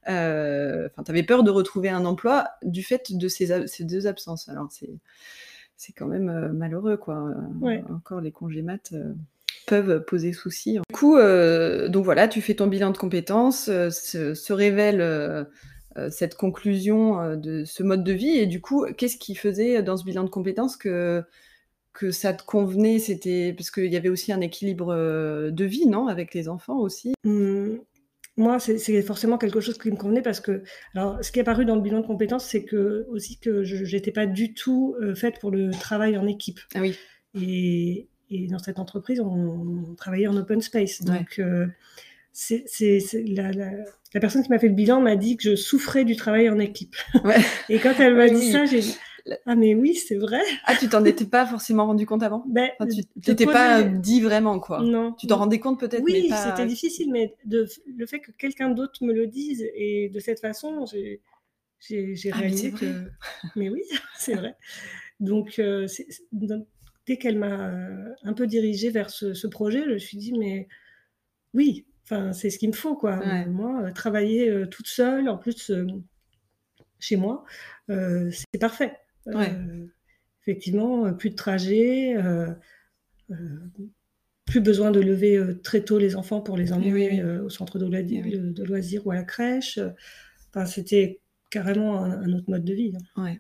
euh, 0.10 0.89
enfin, 0.91 1.03
t'avais 1.03 1.24
peur 1.24 1.43
de 1.43 1.51
retrouver 1.51 1.88
un 1.88 2.03
emploi 2.03 2.50
du 2.63 2.84
fait 2.84 3.15
de 3.15 3.27
ces, 3.29 3.67
ces 3.67 3.86
deux 3.86 4.08
absences. 4.08 4.50
Alors, 4.50 4.67
c'est, 4.72 4.89
c'est 5.77 5.93
quand 5.93 6.08
même 6.08 6.51
malheureux, 6.51 6.98
quoi. 6.98 7.34
Encore 7.89 8.20
les 8.20 8.34
congés 8.34 8.62
maths. 8.62 8.93
peuvent 9.67 10.03
poser 10.05 10.34
souci. 10.34 10.74
Du 10.74 10.82
coup, 10.93 11.17
donc 11.17 12.03
voilà, 12.03 12.27
tu 12.27 12.41
fais 12.41 12.55
ton 12.55 12.67
bilan 12.67 12.91
de 12.91 12.98
compétences, 12.98 13.65
se, 13.65 14.34
se 14.34 14.53
révèle 14.53 15.48
cette 16.10 16.36
conclusion 16.36 17.36
de 17.36 17.63
ce 17.65 17.84
mode 17.84 18.03
de 18.03 18.13
vie, 18.13 18.38
et 18.38 18.46
du 18.46 18.62
coup, 18.62 18.86
qu'est-ce 18.98 19.17
qui 19.17 19.36
faisait 19.36 19.84
dans 19.84 19.98
ce 19.98 20.03
bilan 20.03 20.24
de 20.24 20.29
compétences 20.29 20.75
que 20.75 21.24
que 21.93 22.12
ça 22.12 22.33
te 22.33 22.43
convenait 22.43 23.00
C'était 23.00 23.53
parce 23.53 23.71
qu'il 23.71 23.91
y 23.91 23.95
avait 23.95 24.09
aussi 24.09 24.31
un 24.33 24.41
équilibre 24.41 24.93
euh, 24.93 25.51
de 25.51 25.65
vie, 25.65 25.88
non, 25.88 26.07
avec 26.07 26.33
les 26.33 26.50
enfants 26.50 26.79
aussi. 26.79 27.13
Hum, 27.25 27.79
moi, 28.35 28.59
c'est 28.59 29.01
forcément 29.03 29.38
quelque 29.38 29.59
chose 29.59 29.77
qui 29.77 29.91
me 29.91 29.95
convenait 29.95 30.23
parce 30.23 30.39
que, 30.39 30.63
alors, 30.95 31.23
ce 31.23 31.31
qui 31.31 31.38
est 31.38 31.43
apparu 31.43 31.65
dans 31.65 31.75
le 31.75 31.81
bilan 31.81 32.00
de 32.00 32.07
compétences, 32.07 32.45
c'est 32.45 32.63
que 32.63 33.05
aussi 33.12 33.38
que 33.38 33.63
je 33.63 33.95
n'étais 33.95 34.12
pas 34.12 34.25
du 34.25 34.55
tout 34.55 34.95
euh, 35.01 35.13
faite 35.13 35.39
pour 35.39 35.51
le 35.51 35.69
travail 35.69 36.17
en 36.17 36.25
équipe. 36.25 36.59
Ah 36.73 36.81
oui. 36.81 36.97
Et, 37.39 38.07
et 38.31 38.47
dans 38.47 38.57
cette 38.57 38.79
entreprise, 38.79 39.19
on, 39.19 39.85
on 39.91 39.95
travaillait 39.95 40.25
en 40.25 40.35
open 40.35 40.62
space. 40.62 41.01
Ouais. 41.01 41.19
Donc, 41.19 41.38
euh, 41.38 41.67
c'est, 42.31 42.65
la, 43.27 43.51
la, 43.51 43.69
la 44.15 44.19
personne 44.19 44.41
qui 44.41 44.50
m'a 44.50 44.57
fait 44.57 44.67
le 44.69 44.73
bilan 44.73 45.00
m'a 45.00 45.15
dit 45.15 45.38
que 45.38 45.43
je 45.43 45.55
souffrais 45.55 46.03
du 46.03 46.15
travail 46.15 46.50
en 46.50 46.57
équipe. 46.57 46.95
Ouais. 47.23 47.38
Et 47.69 47.77
quand 47.77 47.93
elle 48.00 48.15
m'a 48.15 48.29
dit 48.29 48.35
oui. 48.35 48.51
ça, 48.51 48.65
j'ai 48.65 48.79
dit 48.81 48.95
ah 49.46 49.56
mais 49.56 49.74
oui, 49.74 49.96
c'est 49.96 50.18
vrai. 50.18 50.42
Ah, 50.65 50.75
tu 50.75 50.89
t'en 50.89 51.03
étais 51.06 51.25
pas 51.25 51.46
forcément 51.46 51.86
rendu 51.86 52.06
compte 52.06 52.24
avant? 52.24 52.44
Ben, 52.48 52.70
Enfin, 52.80 52.89
Tu 52.92 53.03
t'étais 53.22 53.46
pas 53.46 53.82
dit 53.84 54.22
vraiment, 54.22 54.60
quoi. 54.60 54.82
Non. 54.82 55.13
Tu 55.13 55.27
t'en 55.27 55.38
rendais 55.38 55.60
compte 55.60 55.80
peut-être, 55.80 56.03
Oui, 56.03 56.27
pas... 56.30 56.50
c'était 56.51 56.65
difficile, 56.68 57.12
mais 57.12 57.34
de, 57.46 57.68
le 57.96 58.06
fait 58.06 58.20
que 58.20 58.32
quelqu'un 58.32 58.70
d'autre 58.70 59.03
me 59.03 59.13
le 59.13 59.27
dise 59.27 59.65
et 59.75 60.10
de 60.10 60.20
cette 60.20 60.42
façon, 60.42 60.86
j'ai, 60.86 61.22
Ah, 61.89 61.94
mais 61.94 62.32
réalisé 62.32 62.72
que. 62.72 62.86
Mais 63.56 63.70
oui, 63.70 63.84
c'est 64.18 64.36
vrai. 64.36 64.56
Donc, 65.20 65.60
euh, 65.60 65.88
donc, 66.32 66.68
dès 67.06 67.18
qu'elle 67.18 67.38
m'a 67.38 67.70
euh, 67.70 68.10
un 68.24 68.34
peu 68.34 68.46
dirigée 68.46 68.89
vers 68.89 69.10
ce, 69.10 69.34
ce 69.34 69.48
projet, 69.48 69.84
je 69.86 69.92
me 69.92 69.98
suis 70.00 70.18
dit, 70.18 70.34
mais 70.34 70.68
oui, 71.53 71.86
enfin, 72.03 72.34
c'est 72.34 72.50
ce 72.50 72.58
qu'il 72.58 72.70
me 72.70 72.74
faut, 72.75 72.96
quoi. 72.96 73.20
Ouais. 73.20 73.46
Moi, 73.46 73.84
euh, 73.84 73.92
travailler 73.92 74.65
toute 74.70 74.88
seule, 74.88 75.30
en 75.30 75.38
plus, 75.38 75.72
chez 77.03 77.18
moi, 77.18 77.44
euh, 77.89 78.32
c'est 78.32 78.60
parfait. 78.60 78.94
Euh, 79.27 79.34
Ouais. 79.38 79.53
effectivement, 80.42 81.06
euh, 81.06 81.12
plus 81.12 81.30
de 81.32 81.36
trajet. 81.36 82.15
euh, 82.18 82.48
euh, 83.32 83.36
plus 84.46 84.60
besoin 84.60 84.92
de 84.92 85.00
lever 85.00 85.38
euh, 85.38 85.53
très 85.63 85.82
tôt 85.86 85.98
les 85.98 86.15
enfants 86.18 86.42
pour 86.42 86.58
les 86.58 86.74
emmener 86.74 86.92
oui, 86.94 87.08
oui. 87.12 87.20
euh, 87.22 87.44
au 87.44 87.50
centre 87.50 87.80
de, 87.80 87.86
loisirs- 87.86 88.24
Eh 88.25 88.30
oui. 88.30 88.38
de- 88.38 88.51
de 88.51 88.63
loisirs 88.65 89.08
ou 89.08 89.12
à 89.12 89.15
la 89.15 89.24
crèche. 89.24 89.80
Enfin, 90.50 90.65
c'était 90.65 91.22
carrément 91.50 92.03
un, 92.03 92.22
un 92.24 92.34
autre 92.34 92.50
mode 92.50 92.65
de 92.65 92.74
vie. 92.74 92.94
hein. 93.18 93.24
Ouais. 93.24 93.39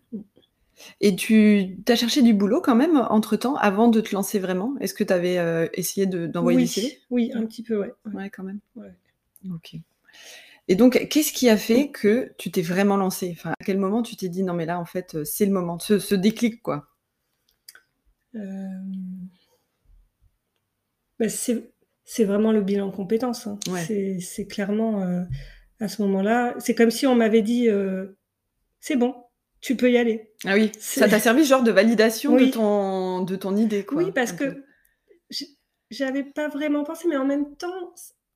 Et 1.01 1.15
tu 1.15 1.77
as 1.87 1.95
cherché 1.95 2.21
du 2.21 2.33
boulot 2.33 2.61
quand 2.61 2.75
même 2.75 2.97
entre-temps, 3.09 3.55
avant 3.57 3.89
de 3.89 3.99
te 4.01 4.15
lancer 4.15 4.39
vraiment? 4.39 4.75
Est-ce 4.79 4.93
que 4.93 5.03
tu 5.03 5.13
avais 5.13 5.69
essayé 5.73 6.07
de- 6.07 6.25
d'envoyer 6.25 6.57
oui, 6.57 6.63
des 6.63 6.69
CV 6.69 6.99
oui, 7.11 7.31
un 7.35 7.45
petit 7.45 7.61
peu, 7.63 7.77
ouais. 7.79 7.91
ouais. 8.05 8.13
Ouais, 8.13 8.29
quand 8.29 8.43
même. 8.43 8.59
Ouais. 8.75 8.93
Ok. 9.53 9.75
Et 10.69 10.75
donc, 10.75 11.07
qu'est-ce 11.09 11.33
qui 11.33 11.49
a 11.49 11.57
fait 11.57 11.89
que 11.91 12.33
tu 12.37 12.49
t'es 12.51 12.61
vraiment 12.61 12.95
lancé 12.97 13.29
Enfin, 13.37 13.51
à 13.59 13.63
quel 13.65 13.77
moment 13.77 14.01
tu 14.01 14.15
t'es 14.15 14.29
dit 14.29 14.43
non 14.43 14.53
mais 14.53 14.65
là 14.65 14.79
en 14.79 14.85
fait 14.85 15.15
euh, 15.15 15.25
c'est 15.25 15.45
le 15.45 15.51
moment, 15.51 15.77
ce, 15.79 15.99
ce 15.99 16.15
déclic 16.15 16.61
quoi? 16.61 16.87
Euh, 18.35 18.39
bah, 21.19 21.29
c'est 21.29 22.23
vraiment 22.23 22.51
le 22.51 22.61
bilan 22.61 22.87
de 22.87 22.95
compétences. 22.95 23.47
hein. 23.47 23.59
Ouais. 23.67 24.19
C'est- 24.19 24.45
clairement 24.47 25.01
euh, 25.03 25.23
à 25.79 25.87
ce 25.87 26.01
moment-là. 26.03 26.55
C'est 26.59 26.75
comme 26.75 26.91
si 26.91 27.05
on 27.07 27.15
m'avait 27.15 27.41
dit 27.41 27.69
euh, 27.69 28.17
c'est 28.79 28.95
bon, 28.95 29.15
tu 29.61 29.75
peux 29.75 29.91
y 29.91 29.97
aller. 29.97 30.33
Ah 30.45 30.55
oui, 30.55 30.71
ça 30.79 31.07
t'a 31.07 31.19
servi 31.19 31.45
genre 31.45 31.63
de 31.63 31.71
validation 31.71 32.33
Oui. 32.33 32.47
de 32.47 32.51
ton 32.53 33.21
de 33.23 33.35
ton 33.35 33.55
idée 33.55 33.85
quoi. 33.85 33.97
Oui, 34.03 34.11
parce 34.11 34.31
que 34.33 34.63
j'avais 35.91 36.23
pas 36.23 36.47
vraiment 36.47 36.83
pensé, 36.83 37.07
mais 37.07 37.17
en 37.17 37.25
même 37.25 37.55
temps, 37.55 37.93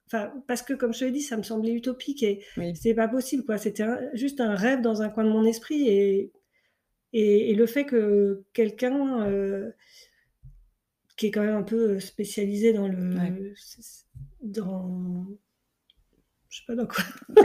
enfin, 0.08 0.32
parce 0.48 0.62
que 0.64 0.74
comme 0.74 0.94
je 0.94 1.00
te 1.00 1.06
l'ai 1.06 1.12
dit, 1.12 1.22
ça 1.22 1.38
me 1.38 1.44
semblait 1.44 1.72
utopique 1.74 2.24
et 2.24 2.44
Oui. 2.58 2.76
c'est 2.76 2.94
pas 2.96 3.08
possible, 3.08 3.44
quoi. 3.46 3.58
C'était 3.58 3.86
juste 4.14 4.42
un 4.42 4.56
rêve 4.56 4.82
dans 4.82 5.02
un 5.04 5.10
coin 5.10 5.24
de 5.24 5.30
mon 5.30 5.46
esprit 5.46 5.88
et, 5.88 6.32
et, 7.14 7.52
et 7.52 7.56
le 7.56 7.66
fait 7.68 7.86
que 7.86 8.44
quelqu'un 8.54 9.24
euh, 9.28 9.70
qui 11.18 11.28
est 11.28 11.32
quand 11.32 11.44
même 11.44 11.56
un 11.56 11.64
peu 11.64 12.00
spécialisé 12.00 12.74
dans 12.74 12.88
le, 12.88 13.16
Ouais. 13.16 13.54
dans, 14.42 15.26
je 16.50 16.58
sais 16.60 16.64
pas 16.68 16.76
dans 16.76 16.88
quoi. 16.88 17.04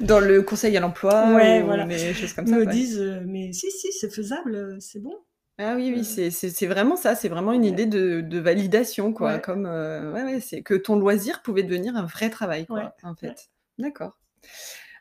Dans 0.00 0.20
le 0.20 0.42
conseil 0.42 0.76
à 0.76 0.80
l'emploi 0.80 1.34
Ouais, 1.34 1.60
ou 1.62 1.66
voilà. 1.66 1.84
des 1.86 2.14
choses 2.14 2.32
comme 2.32 2.46
ça. 2.46 2.56
me 2.56 2.64
ouais. 2.64 2.72
disent, 2.72 2.98
euh, 3.00 3.20
mais 3.26 3.52
si, 3.52 3.70
si, 3.70 3.92
c'est 3.92 4.08
faisable, 4.10 4.54
euh, 4.54 4.76
c'est 4.80 5.00
bon. 5.00 5.14
Ah 5.62 5.74
oui, 5.76 5.92
oui, 5.92 6.00
Euh, 6.00 6.02
c'est 6.02 6.30
c'est- 6.30 6.50
c'est 6.50 6.66
vraiment 6.66 6.96
ça, 6.96 7.14
c'est 7.14 7.28
vraiment 7.28 7.52
une 7.52 7.62
Ouais. 7.62 7.68
idée 7.68 7.86
de, 7.86 8.20
de 8.20 8.38
validation, 8.38 9.12
quoi. 9.12 9.34
Ouais. 9.34 9.40
Comme, 9.40 9.66
euh, 9.66 10.12
ouais, 10.12 10.24
ouais, 10.24 10.40
c'est 10.40 10.62
que 10.62 10.74
ton 10.74 10.96
loisir 10.96 11.42
pouvait 11.42 11.62
devenir 11.62 11.96
un 11.96 12.04
vrai 12.04 12.30
travail, 12.30 12.66
quoi, 12.66 12.76
Ouais, 12.78 12.90
en 13.02 13.14
fait. 13.14 13.50
D'accord. 13.78 14.18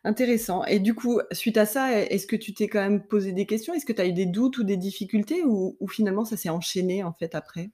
Intéressant. 0.03 0.63
Et 0.65 0.79
du 0.79 0.93
coup, 0.95 1.19
suite 1.31 1.57
à 1.57 1.65
ça, 1.65 1.91
est-ce 2.01 2.27
que 2.27 2.35
tu 2.35 2.53
t'es 2.53 2.67
quand 2.67 2.81
même 2.81 3.03
posé 3.03 3.33
des 3.33 3.45
questions? 3.45 3.73
Est-ce 3.73 3.85
que 3.85 3.93
tu 3.93 4.01
as 4.01 4.07
eu 4.07 4.13
des 4.13 4.25
doutes 4.25 4.57
ou 4.57 4.63
des 4.63 4.77
difficultés 4.77 5.43
ou, 5.43 5.77
ou 5.79 5.87
finalement 5.87 6.25
ça 6.25 6.37
s'est 6.37 6.49
enchaîné, 6.49 7.03
en 7.03 7.13
fait, 7.13 7.35
après? 7.35 7.69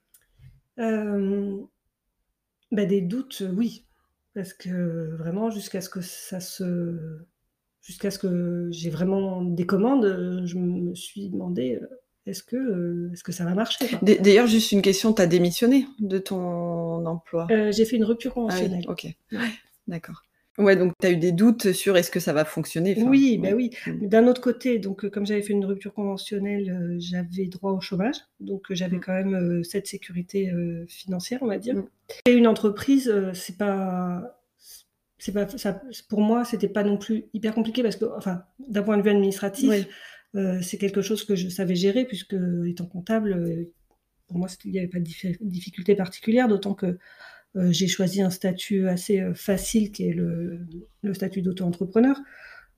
Bah, 2.72 2.86
des 2.86 3.02
doutes, 3.02 3.44
oui. 3.56 3.86
Parce 4.34 4.54
que 4.54 5.16
vraiment, 5.16 5.50
jusqu'à 5.50 5.82
ce 5.82 5.90
que 5.90 6.02
ça 6.02 6.40
se. 6.40 7.20
Jusqu'à 7.82 8.12
ce 8.12 8.20
que 8.20 8.68
j'ai 8.72 8.90
vraiment 8.90 9.42
des 9.44 9.66
commandes, 9.66 10.44
je 10.46 10.58
me 10.58 10.94
suis 10.96 11.30
demandé 11.30 11.80
euh, 11.82 11.88
est-ce 12.28 12.44
que, 12.44 12.56
euh, 12.56 13.10
est-ce 13.14 13.24
que 13.24 13.32
ça 13.32 13.46
va 13.46 13.54
marcher 13.54 13.86
D'ailleurs, 14.02 14.48
juste 14.48 14.72
une 14.72 14.82
question, 14.82 15.14
tu 15.14 15.22
as 15.22 15.28
démissionné 15.28 15.86
de 16.00 16.18
ton 16.20 17.06
emploi? 17.06 17.48
Euh, 17.52 17.72
J'ai 17.72 17.86
fait 17.86 17.96
une 17.96 18.04
rupture 18.04 18.34
Ah 18.36 18.40
oui, 18.40 18.48
conventionnelle. 18.50 18.86
ok. 18.88 19.08
D'accord. 19.88 20.24
Ouais, 20.58 20.76
donc 20.76 20.94
tu 21.00 21.06
as 21.08 21.12
eu 21.12 21.18
des 21.18 21.32
doutes 21.32 21.72
sur 21.72 21.98
est-ce 21.98 22.10
que 22.10 22.20
ça 22.20 22.34
va 22.34 22.44
fonctionner 22.44 22.96
enfin, 22.98 23.08
Oui, 23.10 23.38
ouais. 23.40 23.50
bah 23.52 23.56
oui. 23.56 23.70
Mm. 23.86 24.08
D'un 24.08 24.26
autre 24.28 24.42
côté, 24.42 24.80
donc, 24.80 25.06
euh, 25.06 25.10
comme 25.12 25.26
j'avais 25.28 25.44
fait 25.44 25.54
une 25.54 25.64
rupture 25.66 25.94
conventionnelle, 25.94 26.72
euh, 26.72 26.96
j'avais 27.00 27.46
droit 27.46 27.72
au 27.74 27.80
chômage. 27.80 28.16
Donc, 28.40 28.72
euh, 28.72 28.76
j'avais 28.76 28.98
Mm. 28.98 29.02
quand 29.06 29.14
même 29.14 29.36
euh, 29.36 29.64
cette 29.64 29.86
sécurité 29.86 30.52
financière, 30.88 31.40
on 31.44 31.48
va 31.48 31.60
dire. 31.60 31.76
Mm. 31.76 31.86
Et 32.26 32.32
une 32.32 32.48
entreprise, 32.48 33.14
c'est 33.34 33.58
pas. 33.58 34.34
C'est 35.20 35.32
pas 35.32 35.48
ça, 35.48 35.82
pour 36.10 36.22
moi, 36.22 36.44
c'était 36.46 36.68
pas 36.68 36.84
non 36.84 36.98
plus 36.98 37.26
hyper 37.34 37.54
compliqué 37.56 37.82
parce 37.82 37.96
que, 37.96 38.06
enfin, 38.18 38.44
d'un 38.60 38.84
point 38.84 38.98
de 38.98 39.02
vue 39.02 39.10
administratif, 39.10 39.70
Oui. 39.70 39.88
Euh, 40.36 40.62
c'est 40.62 40.78
quelque 40.78 41.02
chose 41.02 41.24
que 41.26 41.36
je 41.36 41.50
savais 41.50 41.76
gérer 41.76 42.06
puisque, 42.06 42.36
étant 42.68 42.86
comptable, 42.86 43.34
euh, 43.34 43.72
pour 44.28 44.38
moi, 44.38 44.48
il 44.66 44.72
n'y 44.72 44.80
avait 44.80 44.88
pas 44.88 45.00
de 45.00 45.06
diffi- 45.06 45.38
difficulté 45.42 45.96
particulière, 45.96 46.48
d'autant 46.48 46.74
que 46.74 46.98
euh, 47.56 47.72
j'ai 47.72 47.88
choisi 47.88 48.22
un 48.22 48.30
statut 48.30 48.88
assez 48.88 49.24
facile 49.36 49.92
qui 49.92 50.10
est 50.10 50.14
le, 50.14 50.60
le 51.04 51.14
statut 51.14 51.42
d'auto-entrepreneur. 51.42 52.18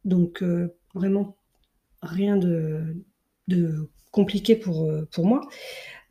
Donc, 0.06 0.44
euh, 0.44 0.70
vraiment 0.96 1.38
rien 2.01 2.38
de, 2.38 2.96
de 3.48 3.89
compliqué 4.12 4.56
pour, 4.56 4.91
pour 5.12 5.25
moi. 5.25 5.41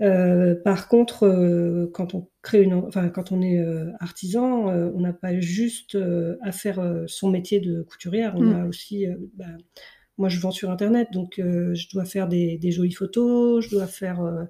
Euh, 0.00 0.54
par 0.54 0.88
contre, 0.88 1.25
euh, 1.25 1.90
quand 1.92 2.14
on 2.14 2.28
crée 2.42 2.62
une, 2.62 2.75
enfin, 2.75 3.09
quand 3.09 3.33
on 3.33 3.42
est 3.42 3.59
euh, 3.61 3.90
artisan, 4.00 4.66
on 4.68 5.00
n'a 5.00 5.12
pas 5.12 5.40
juste 5.40 5.97
à 6.42 6.52
faire 6.52 7.04
son 7.07 7.30
métier 7.30 7.61
de 7.61 7.83
couturière. 7.83 8.35
On 8.37 8.42
Mm. 8.42 8.52
a 8.52 8.66
aussi, 8.66 9.07
bah, 9.35 9.47
moi, 10.18 10.28
je 10.28 10.40
vends 10.40 10.50
sur 10.50 10.70
Internet, 10.70 11.08
donc 11.12 11.38
euh, 11.38 11.75
je 11.75 11.88
dois 11.90 12.04
faire 12.04 12.28
des, 12.28 12.58
des 12.58 12.70
jolies 12.72 12.92
photos, 12.92 13.64
je 13.64 13.70
dois 13.70 13.87
faire, 13.87 14.20
euh, 14.20 14.44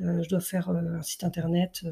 euh, 0.00 0.22
je 0.22 0.28
dois 0.28 0.40
faire 0.40 0.70
un 0.70 1.02
site 1.02 1.24
Internet. 1.24 1.84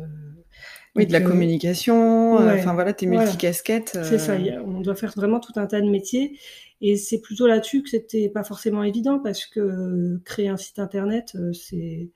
Oui, 0.94 1.06
de 1.06 1.12
la 1.12 1.20
communication, 1.20 2.36
ouais, 2.36 2.52
enfin 2.60 2.72
voilà, 2.72 2.92
tes 2.94 3.06
voilà. 3.06 3.24
multicasquettes. 3.24 3.98
c'est 4.02 4.18
ça, 4.18 4.34
a- 4.34 4.62
on 4.64 4.80
doit 4.80 4.94
faire 4.94 5.12
vraiment 5.14 5.40
tout 5.40 5.52
un 5.56 5.66
tas 5.66 5.80
de 5.80 5.90
métiers. 5.90 6.38
Et 6.80 6.96
c'est 6.96 7.20
plutôt 7.20 7.46
là-dessus 7.46 7.82
que 7.82 7.88
c'était 7.90 8.28
pas 8.28 8.44
forcément 8.44 8.82
évident 8.82 9.18
parce 9.18 9.44
que 9.46 10.18
créer 10.24 10.48
un 10.48 10.56
site 10.56 10.78
internet, 10.78 11.36
c'est 11.52 12.10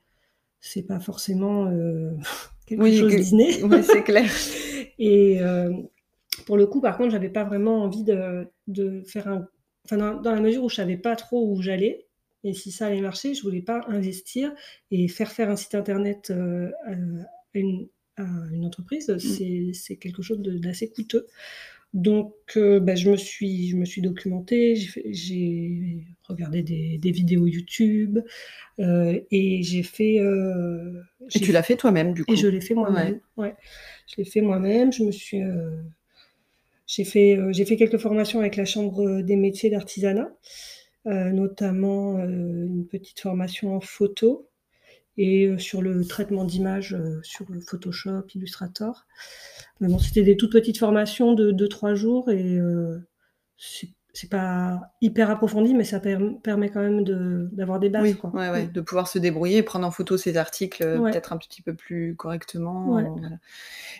c'est 0.59 0.83
pas 0.83 0.99
forcément 0.99 1.67
euh, 1.67 2.11
quelque 2.67 2.81
Oui, 2.83 2.97
chose 2.97 3.15
d'inné. 3.15 3.63
Oui, 3.63 3.83
c'est 3.83 4.03
clair. 4.03 4.29
Et 4.99 5.41
euh, 5.41 5.71
pour 6.45 6.57
le 6.57 6.67
coup, 6.67 6.81
par 6.81 6.97
contre, 6.97 7.11
j'avais 7.11 7.29
pas 7.29 7.43
vraiment 7.43 7.83
envie 7.83 8.03
de, 8.03 8.47
de 8.67 9.03
faire 9.07 9.27
un. 9.27 9.47
Enfin, 9.85 9.97
dans, 9.97 10.21
dans 10.21 10.31
la 10.33 10.41
mesure 10.41 10.63
où 10.63 10.69
je 10.69 10.75
savais 10.75 10.97
pas 10.97 11.15
trop 11.15 11.47
où 11.51 11.61
j'allais, 11.61 12.05
et 12.43 12.53
si 12.53 12.71
ça 12.71 12.87
allait 12.87 13.01
marcher, 13.01 13.33
je 13.33 13.41
voulais 13.43 13.61
pas 13.61 13.83
investir 13.87 14.51
et 14.91 15.07
faire 15.07 15.31
faire 15.31 15.49
un 15.49 15.55
site 15.55 15.75
internet 15.75 16.31
euh, 16.31 16.71
à, 16.85 16.93
une, 17.53 17.87
à 18.17 18.23
une 18.51 18.65
entreprise, 18.65 19.09
Mm. 19.09 19.73
c'est 19.73 19.95
quelque 19.97 20.21
chose 20.21 20.39
d'assez 20.39 20.89
coûteux. 20.89 21.27
Donc, 21.93 22.33
euh, 22.55 22.79
bah, 22.79 22.95
je, 22.95 23.09
me 23.11 23.17
suis, 23.17 23.67
je 23.67 23.75
me 23.75 23.83
suis 23.83 24.01
documentée, 24.01 24.75
j'ai 24.75 26.05
regardé 26.23 26.63
des, 26.63 26.97
des 26.97 27.11
vidéos 27.11 27.47
YouTube 27.47 28.19
euh, 28.79 29.19
et 29.29 29.61
j'ai 29.61 29.83
fait. 29.83 30.19
euh, 30.19 31.01
Et 31.35 31.39
tu 31.41 31.51
l'as 31.51 31.63
fait 31.63 31.75
toi-même, 31.75 32.13
du 32.13 32.23
coup. 32.23 32.31
et 32.31 32.37
je 32.37 32.47
l'ai 32.47 32.61
fait 32.61 32.75
moi-même. 32.75 33.19
Ouais. 33.35 33.55
Je 34.07 34.15
l'ai 34.19 34.23
fait 34.25 34.39
moi-même. 34.41 34.93
Je 34.93 35.03
me 35.03 35.11
suis. 35.11 35.41
J'ai 36.91 37.05
fait, 37.05 37.37
euh, 37.37 37.53
fait 37.53 37.77
quelques 37.77 37.97
formations 37.97 38.39
avec 38.39 38.57
la 38.57 38.65
Chambre 38.65 39.21
des 39.21 39.37
métiers 39.37 39.69
d'artisanat, 39.69 40.29
euh, 41.07 41.31
notamment 41.31 42.17
euh, 42.17 42.65
une 42.65 42.85
petite 42.85 43.21
formation 43.21 43.75
en 43.75 43.79
photo 43.79 44.49
et 45.15 45.57
sur 45.57 45.81
le 45.81 46.03
traitement 46.03 46.43
d'images 46.43 46.93
euh, 46.93 47.21
sur 47.23 47.45
Photoshop, 47.65 48.23
Illustrator. 48.35 49.05
Mais 49.79 49.87
bon, 49.87 49.99
c'était 49.99 50.23
des 50.23 50.35
toutes 50.35 50.51
petites 50.51 50.79
formations 50.79 51.33
de 51.33 51.53
2-3 51.53 51.95
jours 51.95 52.29
et 52.29 52.59
c'est 53.57 53.89
c'est 54.13 54.29
pas 54.29 54.81
hyper 55.01 55.29
approfondi, 55.29 55.73
mais 55.73 55.83
ça 55.83 55.99
perm- 55.99 56.39
permet 56.41 56.69
quand 56.69 56.81
même 56.81 57.03
de- 57.03 57.49
d'avoir 57.53 57.79
des 57.79 57.89
bases. 57.89 58.03
Oui, 58.03 58.15
quoi. 58.15 58.29
ouais, 58.31 58.49
ouais, 58.49 58.67
de 58.67 58.81
pouvoir 58.81 59.07
se 59.07 59.19
débrouiller 59.19 59.57
et 59.57 59.63
prendre 59.63 59.87
en 59.87 59.91
photo 59.91 60.17
ces 60.17 60.35
articles 60.37 60.83
euh, 60.83 60.97
Ouais. 60.99 61.11
peut-être 61.11 61.31
un 61.33 61.37
petit 61.37 61.61
peu 61.61 61.73
plus 61.73 62.15
correctement. 62.15 62.97
Euh, 62.97 63.01
voilà. 63.03 63.35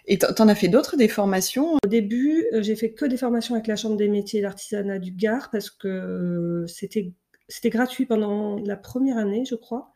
Et 0.05 0.17
t'en 0.17 0.47
as 0.47 0.55
fait 0.55 0.67
d'autres, 0.67 0.97
des 0.97 1.07
formations? 1.07 1.75
Au 1.83 1.87
début, 1.87 2.45
euh, 2.53 2.61
j'ai 2.61 2.75
fait 2.75 2.91
que 2.91 3.05
des 3.05 3.17
formations 3.17 3.55
avec 3.55 3.67
la 3.67 3.75
Chambre 3.75 3.95
des 3.97 4.09
métiers 4.09 4.39
et 4.39 4.41
de 4.41 4.47
l'artisanat 4.47 4.99
du 4.99 5.11
Gard 5.11 5.49
parce 5.51 5.69
que 5.69 6.65
c'était 6.67 7.11
c'était 7.51 7.69
gratuit 7.69 8.05
pendant 8.05 8.57
la 8.59 8.77
première 8.77 9.17
année, 9.17 9.43
je 9.45 9.55
crois. 9.55 9.93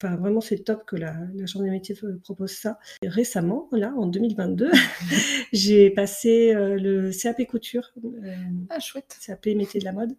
Enfin, 0.00 0.14
vraiment, 0.16 0.40
c'est 0.40 0.58
top 0.58 0.84
que 0.86 0.94
la, 0.94 1.16
la 1.34 1.46
Chambre 1.46 1.64
des 1.64 1.70
métiers 1.70 1.96
propose 2.22 2.52
ça. 2.52 2.78
Et 3.02 3.08
récemment, 3.08 3.68
là, 3.72 3.92
en 3.96 4.06
2022, 4.06 4.70
j'ai 5.52 5.90
passé 5.90 6.54
euh, 6.54 6.76
le 6.78 7.10
CAP 7.10 7.44
couture. 7.48 7.92
Euh, 8.04 8.34
ah, 8.70 8.78
chouette. 8.78 9.18
CAP 9.26 9.46
métier 9.46 9.80
de 9.80 9.84
la 9.84 9.92
mode. 9.92 10.16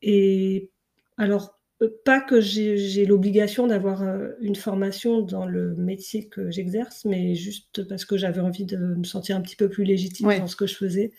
Et 0.00 0.70
alors, 1.18 1.58
euh, 1.82 1.88
pas 2.04 2.20
que 2.20 2.40
j'ai 2.40 3.04
l'obligation 3.04 3.66
d'avoir 3.66 4.04
une 4.40 4.56
formation 4.56 5.22
dans 5.22 5.44
le 5.44 5.74
métier 5.74 6.28
que 6.28 6.52
j'exerce, 6.52 7.04
mais 7.04 7.34
juste 7.34 7.86
parce 7.88 8.04
que 8.04 8.16
j'avais 8.16 8.40
envie 8.40 8.64
de 8.64 8.76
me 8.76 9.04
sentir 9.04 9.36
un 9.36 9.40
petit 9.40 9.56
peu 9.56 9.68
plus 9.68 9.82
légitime 9.82 10.28
dans 10.38 10.46
ce 10.46 10.54
que 10.54 10.68
je 10.68 10.76
faisais. 10.76 11.12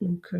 Donc, 0.00 0.32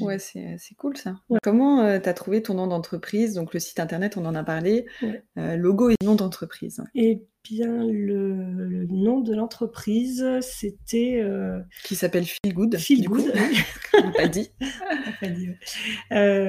Ouais, 0.00 0.18
c'est 0.18 0.74
cool 0.76 0.96
ça. 0.96 1.16
Comment 1.42 1.98
tu 2.00 2.08
as 2.08 2.14
trouvé 2.14 2.42
ton 2.42 2.54
nom 2.54 2.66
d'entreprise? 2.66 3.34
Donc 3.34 3.54
le 3.54 3.60
site 3.60 3.80
internet, 3.80 4.16
on 4.16 4.24
en 4.26 4.34
a 4.34 4.44
parlé. 4.44 4.86
logo 5.36 5.90
et 5.90 5.96
nom 6.04 6.14
d'entreprise. 6.14 6.82
Eh 6.94 7.22
bien, 7.44 7.86
le, 7.86 8.86
nom 8.86 9.20
de 9.20 9.34
l'entreprise, 9.34 10.24
c'était. 10.40 11.24
Qui 11.84 11.94
s'appelle 11.94 12.24
Feel 12.24 12.54
Good. 12.54 12.76
Feel 12.76 13.04
Good, 13.08 13.32
on 14.02 14.12
pas 14.12 14.28
dit. 14.28 14.50
pas 15.20 15.28
dit 15.28 15.50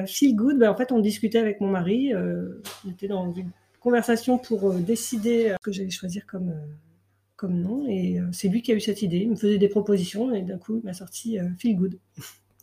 Feel 0.06 0.36
Good, 0.36 0.58
bah, 0.58 0.70
en 0.70 0.76
fait, 0.76 0.92
on 0.92 0.98
discutait 0.98 1.38
avec 1.38 1.60
mon 1.60 1.68
mari. 1.68 2.12
on 2.14 2.90
était 2.90 3.08
dans 3.08 3.32
une 3.32 3.50
conversation 3.80 4.38
pour 4.38 4.72
décider 4.74 5.50
ce 5.50 5.64
que 5.64 5.72
j'allais 5.72 5.90
choisir 5.90 6.26
comme 6.26 6.54
comme 7.36 7.60
nom. 7.60 7.86
Et 7.88 8.18
c'est 8.32 8.48
lui 8.48 8.62
qui 8.62 8.72
a 8.72 8.74
eu 8.74 8.80
cette 8.80 9.02
idée. 9.02 9.18
Il 9.18 9.30
me 9.30 9.36
faisait 9.36 9.58
des 9.58 9.68
propositions 9.68 10.34
et 10.34 10.42
d'un 10.42 10.58
coup, 10.58 10.78
il 10.78 10.84
m'a 10.84 10.94
sorti 10.94 11.38
Feel 11.58 11.76
Good. 11.76 11.98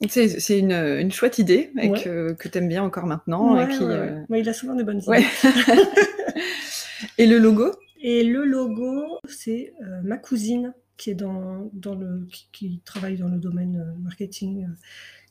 C'est 0.09 0.59
une, 0.59 0.73
une, 0.73 1.11
chouette 1.11 1.39
idée 1.39 1.71
que, 1.75 2.33
que 2.33 2.49
tu 2.49 2.57
aimes 2.57 2.67
bien 2.67 2.83
encore 2.83 3.05
maintenant. 3.05 3.57
et 3.57 3.69
qui, 3.69 3.83
euh, 3.83 4.19
il 4.29 4.47
a 4.49 4.53
souvent 4.53 4.75
des 4.75 4.83
bonnes 4.83 5.01
idées. 5.01 5.25
et 7.17 7.25
le 7.25 7.37
logo? 7.37 7.71
Et 8.01 8.23
le 8.23 8.43
logo, 8.43 9.19
c'est 9.27 9.73
euh, 9.81 10.01
ma 10.03 10.17
cousine 10.17 10.73
qui, 10.97 11.11
est 11.11 11.15
dans, 11.15 11.69
dans 11.73 11.95
le, 11.95 12.27
qui, 12.51 12.81
travaille 12.83 13.17
dans 13.17 13.29
le 13.29 13.37
domaine 13.37 13.77
euh, 13.77 14.03
marketing 14.03 14.67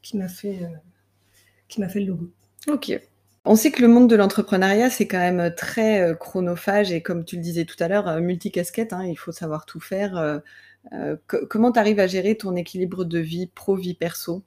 qui 0.00 0.16
m'a 0.16 0.28
fait, 0.28 0.61
qui 1.68 1.80
m'a 1.80 1.88
fait 1.88 2.00
le 2.00 2.06
logo. 2.06 2.30
Ok. 2.66 2.99
On 3.44 3.56
sait 3.56 3.71
que 3.71 3.83
le 3.83 3.88
monde 3.88 4.09
de 4.09 4.16
l'entrepreneuriat, 4.16 4.88
c'est 4.88 5.06
quand 5.06 5.18
même 5.18 5.54
très 5.54 6.16
chronophage 6.18 6.90
et 6.90 7.02
comme 7.02 7.26
tu 7.26 7.37
le 7.37 7.42
disais 7.42 7.66
tout 7.66 7.76
à 7.80 7.88
l'heure, 7.88 8.18
multicasquette, 8.18 8.94
hein, 8.94 9.04
il 9.04 9.16
faut 9.16 9.33
savoir 9.33 9.66
tout 9.66 9.80
faire. 9.80 10.40
comment 11.26 11.71
tu 11.71 11.78
arrives 11.78 12.00
à 12.00 12.06
gérer 12.06 12.37
ton 12.37 12.56
équilibre 12.56 13.04
de 13.04 13.18
vie 13.18 13.47
pro-vie 13.47 13.92
perso? 13.92 14.42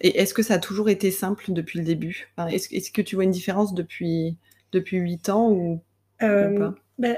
Et 0.00 0.20
est-ce 0.20 0.34
que 0.34 0.42
ça 0.42 0.54
a 0.54 0.58
toujours 0.58 0.88
été 0.88 1.10
simple 1.10 1.52
depuis 1.52 1.78
le 1.78 1.84
début? 1.84 2.28
Est-ce, 2.50 2.90
que 2.90 3.02
tu 3.02 3.16
vois 3.16 3.24
une 3.24 3.30
différence 3.30 3.74
depuis, 3.74 4.36
depuis 4.72 4.98
8 4.98 5.28
ans 5.28 5.50
ou, 5.50 5.82
euh, 6.22 6.58
pas? 6.58 6.74
ben, 6.98 7.16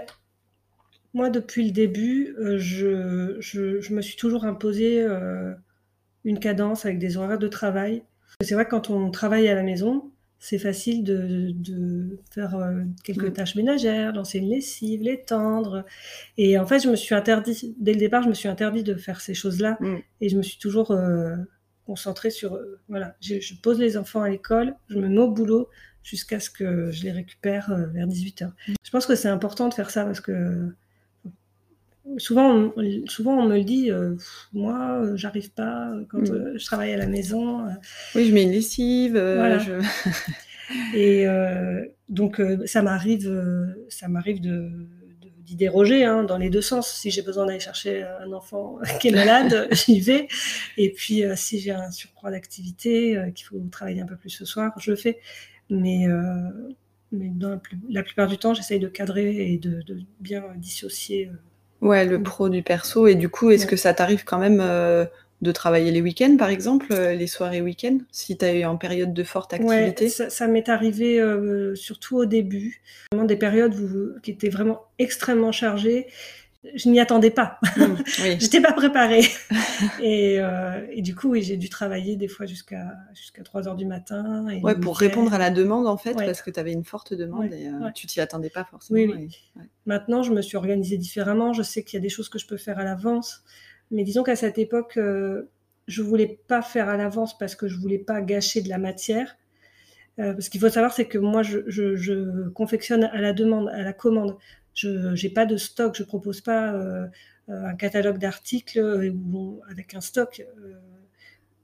Moi, 1.12 1.30
depuis 1.30 1.66
le 1.66 1.72
début, 1.72 2.34
euh, 2.38 2.58
je, 2.58 3.36
je, 3.40 3.92
me 3.92 4.00
suis 4.00 4.16
toujours 4.16 4.44
imposé 4.44 5.02
euh, 5.02 5.52
une 6.24 6.38
cadence 6.38 6.86
avec 6.86 6.98
des 6.98 7.18
horaires 7.18 7.38
de 7.38 7.48
travail. 7.48 8.02
C'est 8.40 8.54
vrai 8.54 8.64
que 8.64 8.70
quand 8.70 8.88
on 8.88 9.10
travaille 9.10 9.48
à 9.48 9.54
la 9.54 9.62
maison, 9.62 10.10
c'est 10.38 10.58
facile 10.58 11.04
de, 11.04 11.50
de 11.52 12.18
faire 12.30 12.56
quelques 13.04 13.34
tâches 13.34 13.56
ménagères, 13.56 14.14
lancer 14.14 14.38
une 14.38 14.48
lessive, 14.48 15.02
l'étendre. 15.02 15.84
Et 16.38 16.56
en 16.58 16.64
fait, 16.64 16.78
je 16.78 16.88
me 16.88 16.96
suis 16.96 17.14
interdit, 17.14 17.74
dès 17.78 17.92
le 17.92 17.98
départ, 17.98 18.22
je 18.22 18.30
me 18.30 18.34
suis 18.34 18.48
interdit 18.48 18.82
de 18.82 18.94
faire 18.94 19.20
ces 19.20 19.34
choses-là. 19.34 19.76
Mm. 19.80 19.96
Et 20.22 20.30
je 20.30 20.38
me 20.38 20.42
suis 20.42 20.58
toujours 20.58 20.92
concentrée 21.90 22.30
sur. 22.30 22.54
Euh, 22.54 22.78
voilà, 22.88 23.16
je, 23.20 23.54
pose 23.60 23.80
les 23.80 23.96
enfants 23.96 24.22
à 24.22 24.28
l'école, 24.28 24.76
je 24.88 24.98
me 24.98 25.08
mets 25.08 25.18
au 25.18 25.30
boulot 25.30 25.68
jusqu'à 26.04 26.38
ce 26.38 26.48
que 26.48 26.92
je 26.92 27.02
les 27.02 27.10
récupère 27.10 27.72
euh, 27.72 27.86
vers 27.86 28.06
18h. 28.06 28.52
Je 28.68 28.90
pense 28.92 29.06
que 29.06 29.16
c'est 29.16 29.28
important 29.28 29.68
de 29.68 29.74
faire 29.74 29.90
ça 29.90 30.04
parce 30.04 30.20
que 30.20 30.72
souvent, 32.18 32.72
on, 32.76 33.06
souvent 33.06 33.42
on 33.42 33.48
me 33.48 33.56
le 33.56 33.64
dit, 33.64 33.90
euh, 33.90 34.14
moi, 34.52 35.02
j'arrive 35.16 35.50
pas 35.50 35.92
quand 36.08 36.24
je 36.24 36.64
travaille 36.64 36.92
à 36.92 36.96
la 36.96 37.08
maison. 37.08 37.66
oui, 38.14 38.26
je 38.26 38.32
mets 38.32 38.44
une 38.44 38.52
lessive. 38.52 39.16
Et 40.94 41.26
donc, 42.08 42.40
ça 42.66 42.82
m'arrive, 42.82 43.28
ça 43.88 44.06
m'arrive 44.06 44.40
de 44.40 44.70
d'y 45.50 45.56
déroger 45.56 46.04
hein, 46.04 46.22
dans 46.22 46.38
les 46.38 46.48
deux 46.48 46.60
sens. 46.60 46.92
Si 46.92 47.10
j'ai 47.10 47.22
besoin 47.22 47.46
d'aller 47.46 47.58
chercher 47.58 48.04
un 48.04 48.32
enfant 48.32 48.78
qui 49.00 49.08
est 49.08 49.12
malade, 49.12 49.68
j'y 49.72 50.00
vais. 50.00 50.28
Et 50.76 50.90
puis, 50.90 51.24
euh, 51.24 51.34
si 51.36 51.58
j'ai 51.58 51.72
un 51.72 51.90
surcroît 51.90 52.30
d'activité, 52.30 53.16
euh, 53.16 53.30
qu'il 53.32 53.46
faut 53.46 53.58
travailler 53.70 54.00
un 54.00 54.06
peu 54.06 54.16
plus 54.16 54.30
ce 54.30 54.44
soir, 54.44 54.72
je 54.78 54.92
le 54.92 54.96
fais. 54.96 55.18
Mais, 55.68 56.06
euh, 56.06 56.22
mais 57.10 57.28
dans 57.28 57.60
la, 57.88 58.02
plupart 58.04 58.28
du 58.28 58.38
temps, 58.38 58.54
j'essaye 58.54 58.78
de 58.78 58.88
cadrer 58.88 59.52
et 59.52 59.58
de, 59.58 59.82
bien 60.20 60.44
dissocier. 60.56 61.30
ouais, 61.80 62.04
le 62.04 62.22
pro 62.22 62.48
du 62.48 62.62
perso. 62.62 63.08
Et 63.08 63.16
du 63.16 63.28
coup, 63.28 63.50
est-ce 63.50 63.66
que 63.66 63.76
ça 63.76 63.92
t'arrive 63.92 64.24
quand 64.24 64.38
même 64.38 64.60
de 65.40 65.52
travailler 65.52 65.90
les 65.90 66.02
week-ends, 66.02 66.36
par 66.38 66.50
exemple, 66.50 66.86
euh, 66.90 67.14
les 67.14 67.26
soirées 67.26 67.62
week-ends, 67.62 67.98
si 68.10 68.36
tu 68.36 68.44
as 68.44 68.54
eu 68.54 68.64
en 68.64 68.76
période 68.76 69.14
de 69.14 69.24
forte 69.24 69.54
activité? 69.54 70.04
ouais, 70.04 70.30
ça, 70.30 70.46
m'est 70.46 70.68
arrivé 70.68 71.20
euh, 71.20 71.74
surtout 71.74 72.18
au 72.18 72.26
début, 72.26 72.82
vraiment 73.10 73.26
des 73.26 73.36
périodes 73.36 73.74
qui 74.22 74.30
étaient 74.30 74.50
vraiment 74.50 74.82
extrêmement 74.98 75.52
chargées. 75.52 76.08
Je 76.74 76.90
n'y 76.90 77.00
attendais 77.00 77.30
pas. 77.30 77.58
Je 77.74 77.82
mmh, 77.82 77.96
oui. 78.22 78.36
J'étais 78.38 78.60
pas 78.60 78.72
préparée. 78.72 79.24
Euh, 80.02 80.86
et, 80.90 81.00
du 81.00 81.14
coup, 81.14 81.30
oui, 81.30 81.42
j'ai 81.42 81.56
dû 81.56 81.70
travailler 81.70 82.16
des 82.16 82.28
fois 82.28 82.44
jusqu'à 82.44 82.92
jusqu'à 83.14 83.42
3 83.42 83.66
heures 83.66 83.76
du 83.76 83.86
matin. 83.86 84.46
Et 84.50 84.60
ouais, 84.60 84.78
pour 84.78 84.98
répondre 84.98 85.32
à 85.32 85.38
la 85.38 85.48
demande, 85.48 85.86
en 85.86 85.96
fait, 85.96 86.12
parce 86.14 86.42
que 86.42 86.50
tu 86.50 86.60
avais 86.60 86.72
une 86.72 86.84
forte 86.84 87.14
demande 87.14 87.50
et 87.50 87.70
tu 87.94 88.06
t'y 88.06 88.20
attendais 88.20 88.50
pas 88.50 88.64
forcément. 88.64 89.14
Oui, 89.14 89.28
Maintenant, 89.86 90.22
je 90.22 90.32
me 90.32 90.42
suis 90.42 90.58
organisée 90.58 90.98
différemment. 90.98 91.54
Je 91.54 91.62
sais 91.62 91.82
qu'il 91.82 91.96
y 91.96 92.00
a 92.00 92.02
des 92.02 92.10
choses 92.10 92.28
que 92.28 92.38
je 92.38 92.46
peux 92.46 92.58
faire 92.58 92.78
à 92.78 92.84
l'avance. 92.84 93.42
Mais 93.90 94.04
disons 94.04 94.22
qu'à 94.22 94.36
cette 94.36 94.58
époque, 94.58 94.96
euh, 94.96 95.50
je 95.88 96.02
voulais 96.02 96.40
pas 96.46 96.62
faire 96.62 96.88
à 96.88 96.96
l'avance 96.96 97.36
parce 97.36 97.54
que 97.54 97.68
je 97.68 97.76
voulais 97.76 97.98
pas 97.98 98.20
gâcher 98.20 98.62
de 98.62 98.68
la 98.68 98.78
matière. 98.78 99.36
Euh, 100.18 100.32
parce 100.34 100.48
qu'il 100.48 100.60
faut 100.60 100.68
savoir, 100.68 100.92
c'est 100.92 101.06
que 101.06 101.18
moi, 101.18 101.42
je, 101.42 102.48
confectionne 102.50 103.04
à 103.04 103.20
la 103.20 103.32
demande, 103.32 103.68
à 103.68 103.82
la 103.82 103.92
commande. 103.92 104.36
Je 104.74 105.20
n'ai 105.20 105.32
pas 105.32 105.46
de 105.46 105.56
stock, 105.56 105.96
je 105.96 106.04
propose 106.04 106.40
pas 106.40 106.72
euh, 106.74 107.06
un 107.48 107.74
catalogue 107.74 108.18
d'articles 108.18 109.12
avec 109.68 109.94
un 109.94 110.00
stock. 110.00 110.44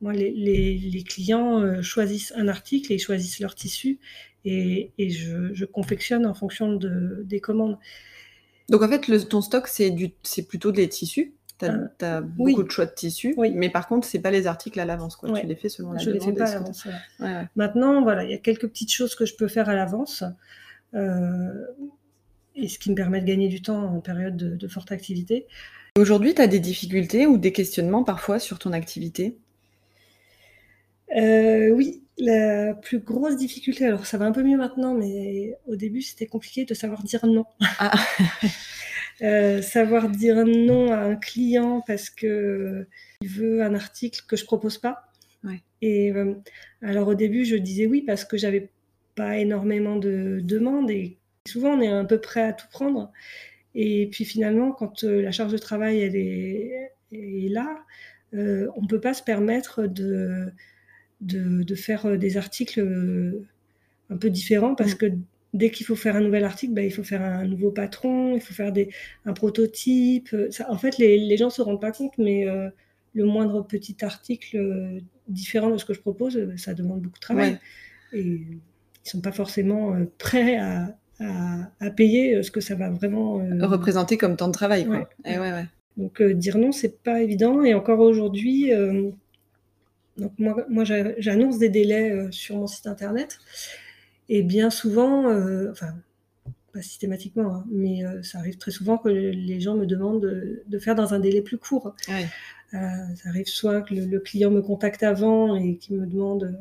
moi, 0.00 0.12
les, 0.12 1.04
clients 1.06 1.82
choisissent 1.82 2.32
un 2.36 2.48
article 2.48 2.92
et 2.92 2.98
choisissent 2.98 3.40
leur 3.40 3.54
tissu 3.54 4.00
et, 4.44 5.10
je, 5.10 5.64
confectionne 5.64 6.26
en 6.26 6.34
fonction 6.34 6.72
de, 6.72 7.22
des 7.24 7.40
commandes. 7.40 7.78
Donc 8.68 8.82
en 8.82 8.88
fait, 8.88 9.28
ton 9.28 9.42
stock, 9.42 9.68
c'est 9.68 10.48
plutôt 10.48 10.72
des 10.72 10.88
tissus? 10.88 11.35
Tu 11.58 11.64
as, 11.64 11.90
euh, 12.02 12.20
beaucoup 12.20 12.62
de 12.62 12.70
choix 12.70 12.86
de 12.86 12.92
tissus, 12.92 13.34
mais 13.36 13.70
par 13.70 13.88
contre, 13.88 14.06
c'est 14.06 14.18
pas 14.18 14.30
les 14.30 14.46
articles 14.46 14.78
à 14.78 14.84
l'avance. 14.84 15.16
quoi. 15.16 15.32
Tu 15.38 15.46
les 15.46 15.56
fais 15.56 15.68
selon 15.68 15.92
la 15.92 15.98
je 15.98 16.10
demande. 16.10 16.20
Les 16.20 16.26
fais 16.26 16.38
pas 16.38 16.50
à 16.50 16.54
l'avance. 16.54 16.86
Maintenant, 17.56 18.02
voilà, 18.02 18.24
il 18.24 18.30
y 18.30 18.34
a 18.34 18.38
quelques 18.38 18.68
petites 18.68 18.92
choses 18.92 19.14
que 19.14 19.24
je 19.26 19.34
peux 19.34 19.48
faire 19.48 19.68
à 19.68 19.74
l'avance. 19.74 20.24
Euh, 20.94 21.64
et 22.54 22.68
ce 22.68 22.78
qui 22.78 22.90
me 22.90 22.94
permet 22.94 23.20
de 23.20 23.26
gagner 23.26 23.48
du 23.48 23.60
temps 23.60 23.84
en 23.84 24.00
période 24.00 24.36
de, 24.36 24.68
forte 24.68 24.92
activité. 24.92 25.46
Aujourd'hui, 25.98 26.34
tu 26.34 26.40
as 26.40 26.46
des 26.46 26.60
difficultés 26.60 27.26
ou 27.26 27.38
des 27.38 27.52
questionnements 27.52 28.04
parfois 28.04 28.38
sur 28.38 28.58
ton 28.58 28.72
activité? 28.72 29.36
Euh, 31.16 31.70
Oui, 31.70 32.02
la 32.18 32.74
plus 32.74 32.98
grosse 32.98 33.36
difficulté, 33.36 33.84
alors 33.84 34.06
ça 34.06 34.16
va 34.16 34.24
un 34.24 34.32
peu 34.32 34.42
mieux 34.42 34.56
maintenant, 34.56 34.94
mais 34.94 35.56
au 35.66 35.76
début 35.76 36.00
c'était 36.00 36.26
compliqué 36.26 36.64
de 36.64 36.72
savoir 36.72 37.02
dire 37.02 37.26
non. 37.26 37.44
Ah. 37.78 37.92
Euh, 39.22 39.62
savoir 39.62 40.10
dire 40.10 40.44
non 40.44 40.92
à 40.92 40.98
un 40.98 41.16
client 41.16 41.82
parce 41.86 42.10
que 42.10 42.86
il 43.22 43.28
veut 43.28 43.62
un 43.62 43.74
article 43.74 44.20
que 44.28 44.36
je 44.36 44.44
propose 44.44 44.78
pas. 44.78 45.04
Et 45.82 46.10
euh, 46.12 46.34
alors 46.82 47.08
au 47.08 47.14
début, 47.14 47.44
je 47.44 47.54
disais 47.54 47.86
oui 47.86 48.02
parce 48.02 48.24
que 48.24 48.36
j'avais 48.36 48.70
pas 49.14 49.36
énormément 49.36 49.96
de 49.96 50.40
demandes 50.42 50.90
et 50.90 51.18
souvent 51.46 51.74
on 51.74 51.80
est 51.80 51.88
un 51.88 52.04
peu 52.04 52.20
prêt 52.20 52.42
à 52.42 52.52
tout 52.52 52.66
prendre. 52.70 53.12
Et 53.74 54.08
puis 54.10 54.24
finalement, 54.24 54.72
quand 54.72 55.04
euh, 55.04 55.22
la 55.22 55.32
charge 55.32 55.52
de 55.52 55.58
travail 55.58 56.00
elle 56.00 56.16
est, 56.16 56.92
est 57.12 57.48
là, 57.50 57.84
on 58.32 58.82
ne 58.82 58.88
peut 58.88 59.00
pas 59.00 59.14
se 59.14 59.22
permettre 59.22 59.86
de, 59.86 60.52
de, 61.20 61.62
de, 61.62 61.74
faire 61.74 62.18
des 62.18 62.36
articles 62.36 62.80
un 64.10 64.16
peu 64.16 64.30
différents 64.30 64.74
parce 64.74 64.94
mm. 64.94 64.98
que 64.98 65.06
dès 65.56 65.70
qu'il 65.70 65.86
faut 65.86 65.96
faire 65.96 66.16
un 66.16 66.20
nouvel 66.20 66.44
article, 66.44 66.74
bah, 66.74 66.82
il 66.82 66.92
faut 66.92 67.02
faire 67.02 67.22
un 67.22 67.46
nouveau 67.46 67.70
patron, 67.70 68.34
il 68.34 68.40
faut 68.40 68.54
faire 68.54 68.72
des, 68.72 68.90
un 69.24 69.32
prototype. 69.32 70.34
en 70.68 70.78
fait, 70.78 70.98
les, 70.98 71.36
gens 71.36 71.46
ne 71.46 71.50
se 71.50 71.62
rendent 71.62 71.80
pas 71.80 71.92
compte, 71.92 72.12
mais 72.18 72.46
euh, 72.46 72.68
le 73.14 73.24
moindre 73.24 73.62
petit 73.62 73.96
article 74.04 74.56
euh, 74.56 75.00
différent 75.28 75.70
de 75.70 75.78
ce 75.78 75.84
que 75.84 75.94
je 75.94 76.00
propose, 76.00 76.36
euh, 76.36 76.56
ça 76.56 76.74
demande 76.74 77.00
beaucoup 77.00 77.16
de 77.16 77.20
travail. 77.20 77.58
Et 78.12 78.20
ils 78.20 78.50
ne 78.50 79.10
sont 79.10 79.20
pas 79.20 79.32
forcément 79.32 79.96
prêts 80.18 80.58
à, 80.58 80.94
payer 81.96 82.42
ce 82.42 82.50
que 82.50 82.60
ça 82.60 82.74
va 82.74 82.90
vraiment 82.90 83.36
représenter 83.60 84.18
comme 84.18 84.36
temps 84.36 84.48
de 84.48 84.52
travail. 84.52 84.84
Quoi. 84.84 85.08
Eh 85.24 85.36
donc 85.96 86.22
dire 86.22 86.58
non, 86.58 86.72
c'est 86.72 87.02
pas 87.02 87.22
évident. 87.22 87.64
Et 87.64 87.72
encore 87.72 88.00
aujourd'hui, 88.00 88.70
donc 90.18 90.32
moi, 90.38 90.66
moi 90.68 90.84
j'annonce 90.84 91.58
des 91.58 91.70
délais 91.70 92.28
sur 92.30 92.56
mon 92.56 92.66
site 92.66 92.86
internet. 92.86 93.38
Et 94.28 94.42
bien 94.42 94.70
souvent, 94.70 95.28
euh, 95.28 95.70
enfin, 95.70 95.94
pas 96.72 96.82
systématiquement, 96.82 97.56
hein, 97.56 97.64
mais 97.70 98.04
euh, 98.04 98.22
ça 98.22 98.38
arrive 98.38 98.58
très 98.58 98.70
souvent 98.70 98.98
que 98.98 99.08
les 99.08 99.60
gens 99.60 99.74
me 99.76 99.86
demandent 99.86 100.20
de, 100.20 100.78
faire 100.78 100.94
dans 100.94 101.14
un 101.14 101.20
délai 101.20 101.42
plus 101.42 101.58
court. 101.58 101.94
ça 102.70 103.28
arrive 103.28 103.46
soit 103.46 103.82
que 103.82 103.94
le, 103.94 104.20
client 104.20 104.50
me 104.50 104.62
contacte 104.62 105.02
avant 105.02 105.56
et 105.56 105.76
qu'il 105.76 105.96
me 105.96 106.06
demande 106.06 106.56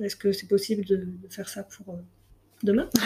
est-ce 0.00 0.16
que 0.16 0.32
c'est 0.32 0.46
possible 0.46 0.84
de, 0.84 1.08
faire 1.30 1.48
ça 1.48 1.62
pour 1.62 1.98
demain. 2.62 2.88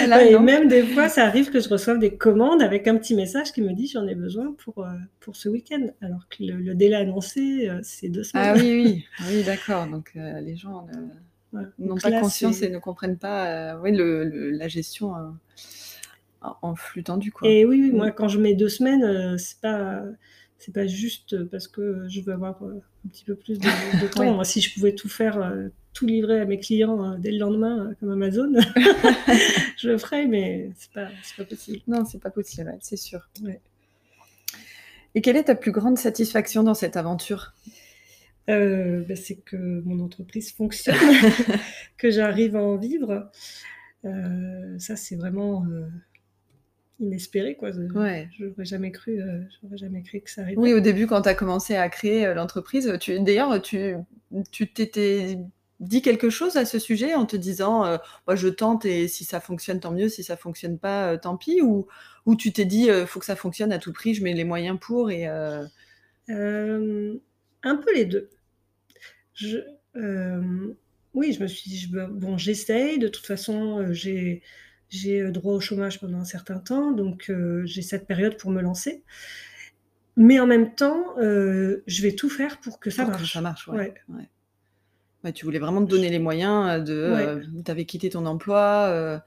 et 0.28 0.38
même 0.38 0.68
des 0.68 0.82
fois, 0.82 1.08
ça 1.08 1.24
arrive 1.26 1.50
que 1.50 1.60
je 1.60 1.68
reçoive 1.68 1.98
des 1.98 2.16
commandes 2.16 2.62
avec 2.62 2.88
un 2.88 2.96
petit 2.96 3.14
message 3.14 3.52
qui 3.52 3.62
me 3.62 3.72
dit 3.72 3.88
j'en 3.88 4.06
ai 4.06 4.14
besoin 4.14 4.54
pour, 4.58 4.84
euh, 4.84 4.90
pour 5.20 5.36
ce 5.36 5.48
week-end. 5.48 5.86
Alors 6.00 6.28
que 6.28 6.42
le, 6.42 6.74
délai 6.74 6.96
annoncé, 6.96 7.68
euh, 7.68 7.80
c'est 7.82 8.08
deux 8.08 8.22
semaines. 8.22 8.54
Ah 8.54 8.58
oui, 8.58 8.82
oui, 8.84 9.04
ah 9.18 9.24
oui 9.30 9.42
d'accord. 9.44 9.86
Donc 9.86 10.12
euh, 10.16 10.40
les 10.40 10.56
gens 10.56 10.86
n'ont 11.78 11.96
pas 11.96 12.20
conscience 12.20 12.62
et 12.62 12.70
ne 12.70 12.78
comprennent 12.78 13.18
pas 13.18 13.76
oui, 13.80 13.92
le, 13.92 14.50
la 14.50 14.68
gestion 14.68 15.12
en 16.40 16.74
flux 16.74 17.02
tendu. 17.02 17.32
Quoi. 17.32 17.48
Et 17.48 17.64
oui, 17.64 17.90
moi, 17.92 18.10
quand 18.10 18.28
je 18.28 18.38
mets 18.38 18.54
deux 18.54 18.68
semaines, 18.68 19.36
c'est 19.38 19.60
pas 19.60 20.02
c'est 20.58 20.72
pas 20.72 20.86
juste 20.86 21.44
parce 21.50 21.68
que 21.68 22.06
je 22.08 22.22
veux 22.22 22.32
avoir 22.32 22.62
un 22.62 23.08
petit 23.08 23.24
peu 23.24 23.34
plus 23.34 23.58
de, 23.58 24.08
temps. 24.14 24.32
Moi, 24.34 24.44
si 24.44 24.60
je 24.60 24.72
pouvais 24.74 24.94
tout 24.94 25.08
faire 25.08 25.38
tout 25.96 26.06
livrer 26.06 26.40
à 26.40 26.44
mes 26.44 26.60
clients 26.60 27.12
euh, 27.12 27.16
dès 27.18 27.32
le 27.32 27.38
lendemain, 27.38 27.86
euh, 27.86 27.94
comme 27.98 28.10
Amazon, 28.10 28.52
je 29.78 29.88
le 29.88 29.98
ferais, 29.98 30.26
mais 30.26 30.70
c'est 30.76 30.92
pas, 30.92 31.08
pas 31.38 31.44
possible. 31.44 31.80
Non, 31.88 32.04
c'est 32.04 32.20
pas 32.20 32.30
possible, 32.30 32.76
c'est 32.80 32.98
sûr. 32.98 33.30
Et 35.14 35.22
quelle 35.22 35.36
est 35.36 35.44
ta 35.44 35.54
plus 35.54 35.72
grande 35.72 35.96
satisfaction 35.96 36.62
dans 36.62 36.74
cette 36.74 36.98
aventure? 36.98 37.54
Euh, 38.50 39.02
bah, 39.08 39.16
C'est 39.16 39.36
que 39.36 39.80
mon 39.84 40.00
entreprise 40.00 40.52
fonctionne, 40.52 40.96
que 41.98 42.10
j'arrive 42.10 42.56
à 42.56 42.62
en 42.62 42.76
vivre. 42.76 43.30
ça, 44.78 44.96
c'est 44.96 45.16
vraiment 45.16 45.66
inespéré 47.00 47.56
quoi. 47.56 47.70
Ouais. 47.70 48.28
J'aurais 48.38 48.64
jamais 48.64 48.92
cru, 48.92 49.20
j'aurais 49.60 49.76
jamais 49.76 50.02
cru 50.02 50.20
que 50.20 50.30
ça 50.30 50.42
arriverait. 50.42 50.62
Oui, 50.62 50.72
au 50.72 50.80
début 50.80 51.06
quand 51.06 51.22
tu 51.22 51.28
as 51.28 51.34
commencé 51.34 51.76
à 51.76 51.88
créer 51.88 52.32
l'entreprise, 52.34 52.96
tu 53.00 53.18
d'ailleurs 53.20 53.60
tu 53.60 53.94
tu 54.50 54.72
t'étais 54.72 55.38
dit 55.80 56.02
quelque 56.02 56.30
chose 56.30 56.56
à 56.56 56.64
ce 56.64 56.78
sujet 56.78 57.14
en 57.14 57.26
te 57.26 57.36
disant 57.36 57.84
euh, 57.84 57.98
je 58.34 58.48
tente 58.48 58.84
et 58.84 59.08
si 59.08 59.24
ça 59.24 59.40
fonctionne 59.40 59.80
tant 59.80 59.92
mieux 59.92 60.08
si 60.08 60.24
ça 60.24 60.36
fonctionne 60.36 60.78
pas 60.78 61.12
euh, 61.12 61.18
tant 61.18 61.36
pis 61.36 61.60
ou, 61.60 61.86
ou 62.24 62.34
tu 62.34 62.52
t'es 62.52 62.64
dit 62.64 62.90
euh, 62.90 63.06
faut 63.06 63.20
que 63.20 63.26
ça 63.26 63.36
fonctionne 63.36 63.72
à 63.72 63.78
tout 63.78 63.92
prix 63.92 64.14
je 64.14 64.22
mets 64.22 64.32
les 64.32 64.44
moyens 64.44 64.78
pour 64.80 65.10
et 65.10 65.28
un 67.66 67.76
peu 67.76 67.94
les 67.94 68.04
deux 68.04 68.30
je, 69.34 69.58
oui 71.14 71.32
je 71.32 71.42
me 71.42 71.46
suis 71.46 71.70
dit 71.70 71.92
bon 72.10 72.38
j'essaye 72.38 72.98
de 72.98 73.08
toute 73.08 73.26
façon 73.26 73.92
j'ai 73.92 74.42
j'ai 74.88 75.30
droit 75.30 75.54
au 75.54 75.60
chômage 75.60 76.00
pendant 76.00 76.18
un 76.18 76.24
certain 76.24 76.58
temps 76.58 76.92
donc 76.92 77.32
j'ai 77.64 77.82
cette 77.82 78.06
période 78.06 78.36
pour 78.36 78.50
me 78.50 78.62
lancer 78.62 79.02
mais 80.16 80.40
en 80.40 80.46
même 80.46 80.74
temps 80.74 81.14
je 81.18 82.02
vais 82.02 82.14
tout 82.14 82.30
faire 82.30 82.60
pour 82.60 82.80
que 82.80 82.90
ça 82.90 83.04
marche 83.04 83.32
ça 83.32 83.40
marche 83.40 83.68
ouais 83.68 83.94
tu 85.32 85.44
voulais 85.44 85.58
vraiment 85.58 85.84
te 85.84 85.90
donner 85.90 86.08
les 86.08 86.18
moyens 86.18 86.84
de. 86.84 86.94
Euh, 86.94 87.42
tu 87.64 87.70
avais 87.70 87.84
quitté 87.84 88.10
ton 88.10 88.26
emploi. 88.26 88.88
Euh, 88.90 89.18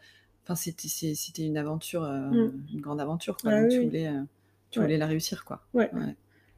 enfin, 0.43 0.55
c'était 0.55 1.45
une 1.45 1.57
aventure, 1.57 2.03
euh, 2.03 2.29
mm. 2.29 2.63
une 2.73 2.81
grande 2.81 3.01
aventure. 3.01 3.37
Quoi. 3.37 3.51
Ah 3.51 3.67
tu, 3.67 3.83
voulais, 3.83 4.11
tu 4.71 4.79
voulais 4.79 4.97
la 4.97 5.07
réussir. 5.07 5.45
Quoi. 5.45 5.61
Ouais. 5.73 5.89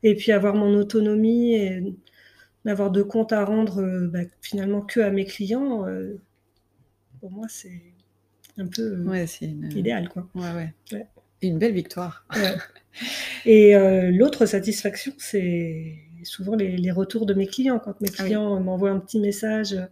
Et 0.03 0.15
puis 0.15 0.31
avoir 0.31 0.55
mon 0.55 0.73
autonomie 0.75 1.53
et 1.53 1.95
n'avoir 2.65 2.91
de 2.91 3.03
compte 3.03 3.33
à 3.33 3.45
rendre 3.45 4.07
bah, 4.07 4.21
finalement 4.41 4.81
que 4.81 4.99
à 4.99 5.11
mes 5.11 5.25
clients, 5.25 5.85
pour 7.19 7.31
moi, 7.31 7.47
c'est 7.49 7.81
un 8.57 8.67
peu 8.67 9.05
idéal. 9.75 10.09
Quoi. 10.09 10.27
Ouais, 10.35 10.73
ouais. 10.91 11.07
une 11.41 11.59
belle 11.59 11.73
victoire. 11.73 12.25
Et 13.45 13.73
l'autre 14.11 14.45
satisfaction, 14.45 15.13
c'est 15.17 15.97
souvent 16.23 16.55
les, 16.55 16.91
retours 16.91 17.25
de 17.25 17.33
mes 17.33 17.47
clients. 17.47 17.79
Quand 17.79 17.99
mes 18.01 18.09
ah 18.17 18.23
clients 18.23 18.59
m'envoient 18.59 18.91
un 18.91 18.99
petit 18.99 19.19
message 19.19 19.73
euh, 19.73 19.85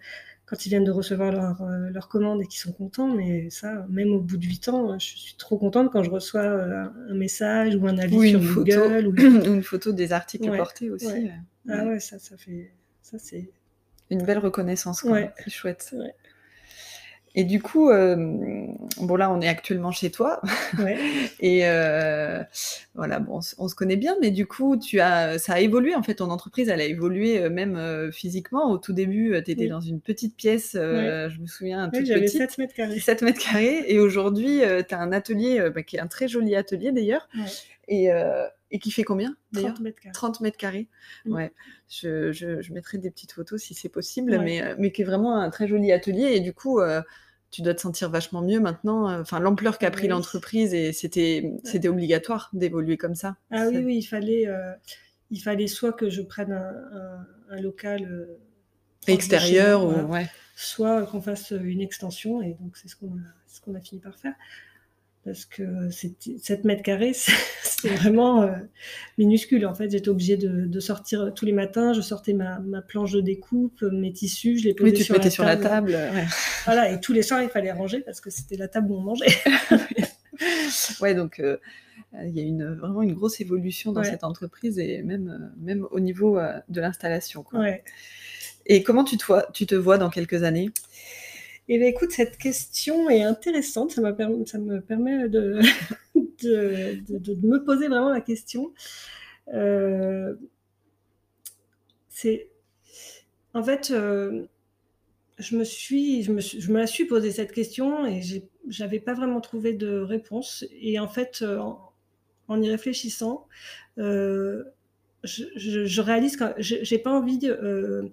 quand 0.50 0.66
ils 0.66 0.70
viennent 0.70 0.84
de 0.84 0.92
recevoir 0.92 1.32
leur, 1.32 1.62
euh, 1.62 1.90
leur 1.92 2.08
commande 2.08 2.42
et 2.42 2.48
qu'ils 2.48 2.60
sont 2.60 2.72
contents, 2.72 3.08
mais 3.08 3.52
ça, 3.52 3.86
même 3.90 4.12
au 4.12 4.20
bout 4.20 4.38
de 4.38 4.46
8 4.46 4.70
ans, 4.70 4.98
je 4.98 5.06
suis 5.06 5.36
trop 5.38 5.58
contente 5.58 5.92
quand 5.92 6.02
je 6.02 6.10
reçois 6.10 6.42
euh, 6.42 6.86
un 7.10 7.14
message 7.14 7.76
ou 7.76 7.86
un 7.88 8.00
avis 8.00 8.32
sur 8.32 8.56
Google. 8.56 9.08
ou... 9.08 9.16
une 9.46 9.62
photo 9.62 9.92
des 9.92 10.12
articles 10.12 10.50
portés 10.58 10.90
aussi. 10.90 11.30
Ah 11.70 11.86
ouais, 11.86 12.00
ça, 12.00 12.18
ça 12.18 12.36
fait... 12.36 12.72
Ça, 13.04 13.20
c'est... 13.20 13.52
Une 14.10 14.24
belle 14.24 14.40
reconnaissance, 14.40 15.02
quoi. 15.02 15.20
C'est 15.44 15.52
chouette. 15.52 15.96
Et 17.36 17.44
du 17.44 17.62
coup, 17.62 17.90
euh, 17.90 18.16
bon 18.98 19.16
là, 19.16 19.32
on 19.32 19.40
est 19.42 19.48
actuellement 19.48 19.92
chez 19.92 20.10
toi. 20.10 20.42
et 21.40 21.62
euh, 21.64 22.44
voilà, 22.96 23.20
bon, 23.20 23.40
on, 23.58 23.68
se 23.68 23.76
connaît 23.76 23.96
bien, 23.98 24.16
mais 24.20 24.32
du 24.32 24.48
coup, 24.48 24.78
tu 24.78 25.00
as, 25.00 25.38
ça 25.38 25.54
a 25.54 25.60
évolué 25.60 25.96
en 25.96 26.04
fait. 26.04 26.16
Ton 26.16 26.32
entreprise, 26.32 26.70
elle 26.70 26.82
a 26.82 26.86
évolué 26.86 27.40
euh, 27.40 27.50
même 27.50 28.12
physiquement. 28.12 28.72
Au 28.72 28.78
tout 28.78 28.94
début, 28.94 29.40
tu 29.46 29.52
étais 29.52 29.68
dans 29.68 29.80
une 29.80 30.02
petite 30.02 30.36
pièce, 30.36 30.72
je 30.74 31.40
me 31.40 31.48
souviens, 31.48 31.90
toute 31.90 32.06
j'avais 32.06 32.28
7 32.28 32.58
mètres 32.58 32.74
carrés. 32.74 33.00
7 33.00 33.22
mètres 33.22 33.40
carrés. 33.40 33.84
Et 33.88 34.00
aujourd'hui, 34.00 34.62
tu 34.88 34.96
as 34.96 35.00
un 35.00 35.12
atelier, 35.12 35.70
bah, 35.74 35.84
qui 35.84 35.98
est 35.98 36.02
un 36.02 36.08
très 36.08 36.28
joli 36.28 36.56
atelier 36.56 36.92
d'ailleurs. 36.92 37.30
Et, 37.88 38.10
et 38.72 38.80
qui 38.80 38.92
fait 38.92 39.04
combien 39.04 39.36
d'ailleurs 39.52 39.74
30 39.74 39.82
mètres 39.82 40.00
carrés. 40.00 40.14
30 40.14 40.42
mètres 40.42 40.58
carrés. 40.58 40.88
Mm. 41.26 41.34
Ouais. 41.34 41.54
Je, 41.90 42.32
je, 42.32 42.74
mettrai 42.74 42.98
des 42.98 43.10
petites 43.10 43.32
photos 43.32 43.62
si 43.62 43.74
c'est 43.74 43.90
possible, 43.90 44.40
mais, 44.40 44.76
mais 44.78 44.92
qui 44.92 45.02
est 45.02 45.06
vraiment 45.06 45.36
un 45.36 45.50
très 45.50 45.68
joli 45.68 45.92
atelier. 45.92 46.34
Et 46.36 46.40
du 46.40 46.54
coup, 46.54 46.80
tu 47.52 47.62
dois 47.62 47.74
te 47.74 47.82
sentir 47.82 48.10
vachement 48.10 48.42
mieux 48.42 48.60
maintenant. 48.60 49.10
Euh, 49.10 49.22
enfin, 49.22 49.40
l'ampleur 49.40 49.78
qu'a 49.78 49.92
pris 49.92 50.08
l'entreprise 50.08 50.74
et 50.74 50.94
c'était 50.94 51.54
c'était 51.64 51.88
obligatoire 51.88 52.50
d'évoluer 52.54 52.98
comme 52.98 53.16
ça. 53.16 53.38
Ah 53.52 53.68
oui, 53.70 53.80
oui, 53.80 53.98
il 53.98 54.04
fallait 54.04 54.48
euh, 54.48 54.74
il 55.32 55.40
fallait 55.40 55.68
soit 55.68 55.94
que 55.94 56.10
je 56.10 56.22
prenne 56.22 56.52
un, 56.52 57.26
un, 57.50 57.62
local 57.62 58.04
euh, 58.04 58.38
extérieur 59.08 59.84
ou 59.84 60.12
ouais. 60.12 60.28
soit 60.56 61.06
qu'on 61.08 61.22
fasse 61.22 61.52
une 61.52 61.82
extension 61.82 62.42
et 62.42 62.56
donc 62.60 62.78
c'est 62.78 62.88
ce 62.88 62.96
qu'on 62.96 63.08
a 63.08 63.32
ce 63.48 63.62
qu'on 63.62 63.76
a 63.76 63.82
fini 63.82 64.00
par 64.00 64.18
faire 64.18 64.36
parce 65.26 65.46
que 65.46 65.90
7 65.92 66.64
mètres 66.64 66.84
carrés, 66.84 67.14
c'est 67.64 67.90
vraiment 67.90 68.42
euh, 68.42 68.52
minuscule. 69.18 69.66
En 69.66 69.74
fait, 69.74 69.90
j'étais 69.92 70.10
obligée 70.10 70.38
de, 70.38 70.80
sortir 70.80 71.34
tous 71.36 71.46
les 71.46 71.52
matins. 71.52 71.94
Je 71.94 72.02
sortais 72.02 72.34
ma, 72.34 72.60
planche 72.88 73.12
de 73.12 73.22
découpe, 73.22 73.82
mes 73.82 74.14
tissus, 74.14 74.60
je 74.60 74.66
les 74.66 74.74
posais 74.74 74.92
oui, 74.92 74.98
tu 74.98 75.04
sur, 75.04 75.18
la 75.18 75.30
sur 75.30 75.44
la 75.44 75.58
table. 75.58 75.98
Voilà, 76.66 76.92
et 76.92 77.00
tous 77.00 77.14
les 77.14 77.22
soirs, 77.22 77.44
il 77.44 77.50
fallait 77.50 77.72
ranger 77.72 78.02
parce 78.02 78.22
que 78.22 78.30
c'était 78.30 78.58
la 78.58 78.68
table 78.68 78.92
où 78.92 78.96
on 78.96 79.02
mangeait. 79.02 79.28
ouais, 81.02 81.14
donc 81.14 81.40
euh, 81.40 81.58
il 82.24 82.36
y 82.36 82.40
a 82.40 82.44
une, 82.44 82.76
vraiment 82.76 83.02
une 83.02 83.14
grosse 83.14 83.42
évolution 83.42 83.92
dans 83.92 84.04
cette 84.04 84.24
entreprise 84.24 84.80
et 84.80 85.04
même, 85.04 85.30
euh, 85.30 85.62
même 85.62 85.86
au 85.92 86.00
niveau 86.00 86.40
de 86.70 86.82
l'installation. 86.82 87.46
Ouais. 87.54 87.84
Et 88.66 88.84
comment 88.84 89.04
tu 89.04 89.18
te 89.18 89.26
vois, 89.26 89.48
tu 89.54 89.66
te 89.66 89.76
vois 89.76 89.98
dans 89.98 90.10
quelques 90.10 90.44
années? 90.44 90.70
Eh 91.72 91.78
bien, 91.78 91.88
écoute, 91.88 92.12
cette 92.12 92.38
question 92.38 93.10
est 93.10 93.22
intéressante. 93.22 93.92
Ça, 93.92 94.02
ça 94.46 94.58
me 94.58 94.82
permet 94.82 95.30
de, 95.30 95.62
de, 96.42 97.48
me 97.48 97.64
poser 97.64 97.88
vraiment 97.88 98.10
la 98.10 98.22
question. 98.22 98.74
Euh, 99.54 100.36
c'est. 102.10 102.50
En 103.54 103.64
fait, 103.64 103.92
euh, 103.92 104.48
je, 105.38 105.58
me 105.58 105.64
suis, 105.64 106.24
je, 106.24 106.32
me 106.32 106.42
je 106.42 106.72
me 106.72 106.80
la 106.80 106.88
suis 106.88 107.06
posé 107.06 107.32
cette 107.32 107.52
question 107.52 108.06
et 108.06 108.22
j'avais 108.68 109.00
pas 109.00 109.14
vraiment 109.14 109.40
trouvé 109.40 109.74
de 109.74 110.00
réponse. 110.00 110.66
Et 110.72 111.00
en 111.00 111.08
fait, 111.08 111.44
euh, 111.44 111.60
en, 112.48 112.62
y 112.62 112.70
réfléchissant, 112.70 113.48
je, 113.98 114.64
je, 115.24 116.02
réalise 116.02 116.36
que 116.36 116.46
j'ai 116.58 116.98
pas 116.98 117.12
envie 117.12 117.38
de, 117.38 118.10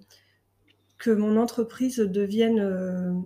que 0.99 1.09
mon 1.09 1.37
entreprise 1.37 1.97
devienne 1.97 3.25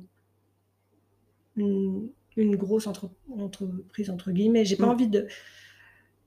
une, 1.58 2.10
grosse 2.56 2.88
entreprise 2.88 4.10
entre 4.10 4.32
guillemets. 4.32 4.66
J'ai 4.66 4.78
pas 4.78 4.88
mm. 4.88 4.90
envie 4.90 5.08
de, 5.08 5.28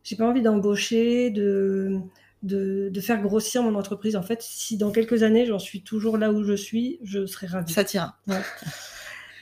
j'ai 0.03 0.17
pas 0.17 0.29
envie 0.29 0.43
d'embaucher, 0.43 1.31
de, 1.31 2.01
de, 2.43 3.01
faire 3.01 3.21
grossir 3.23 3.63
mon 3.63 3.75
entreprise. 3.75 4.17
En 4.17 4.23
fait, 4.23 4.43
si 4.43 4.77
dans 4.77 4.93
quelques 4.93 5.23
années 5.23 5.47
j'en 5.47 5.59
suis 5.59 5.83
toujours 5.83 6.19
là 6.19 6.31
où 6.31 6.45
je 6.45 6.55
suis, 6.55 6.99
je 7.03 7.27
serai 7.27 7.47
ravie. 7.47 7.73
Ça 7.73 7.85
tient. 7.85 8.15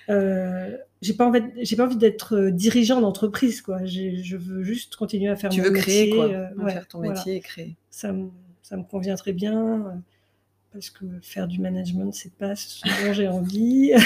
Euh, 0.09 0.77
j'ai 1.01 1.15
pas 1.15 1.27
envie, 1.27 1.41
j'ai 1.63 1.77
pas 1.77 1.85
envie 1.85 1.97
d'être 1.97 2.37
euh, 2.37 2.51
dirigeant 2.51 3.01
d'entreprise, 3.01 3.63
quoi. 3.63 3.85
Je 3.85 4.37
veux 4.37 4.63
juste 4.63 4.97
continuer 4.97 5.31
à 5.31 5.37
faire 5.37 5.51
tu 5.51 5.61
mon 5.61 5.69
veux 5.69 5.75
créer, 5.75 6.11
quoi, 6.11 6.29
euh, 6.29 6.69
faire 6.69 6.89
ton 6.89 7.01
métier 7.01 7.37
et 7.37 7.41
créer. 7.41 7.77
Ça, 7.91 8.13
ça 8.63 8.77
me 8.77 8.83
convient 8.83 9.15
très 9.15 9.33
bien 9.33 10.03
parce 10.73 10.91
que 10.91 11.05
faire 11.23 11.47
du 11.47 11.61
management, 11.61 12.13
c'est 12.13 12.33
pas 12.33 12.57
ce 12.57 12.83
dont 12.85 13.13
j'ai 13.13 13.29
envie. 13.29 13.93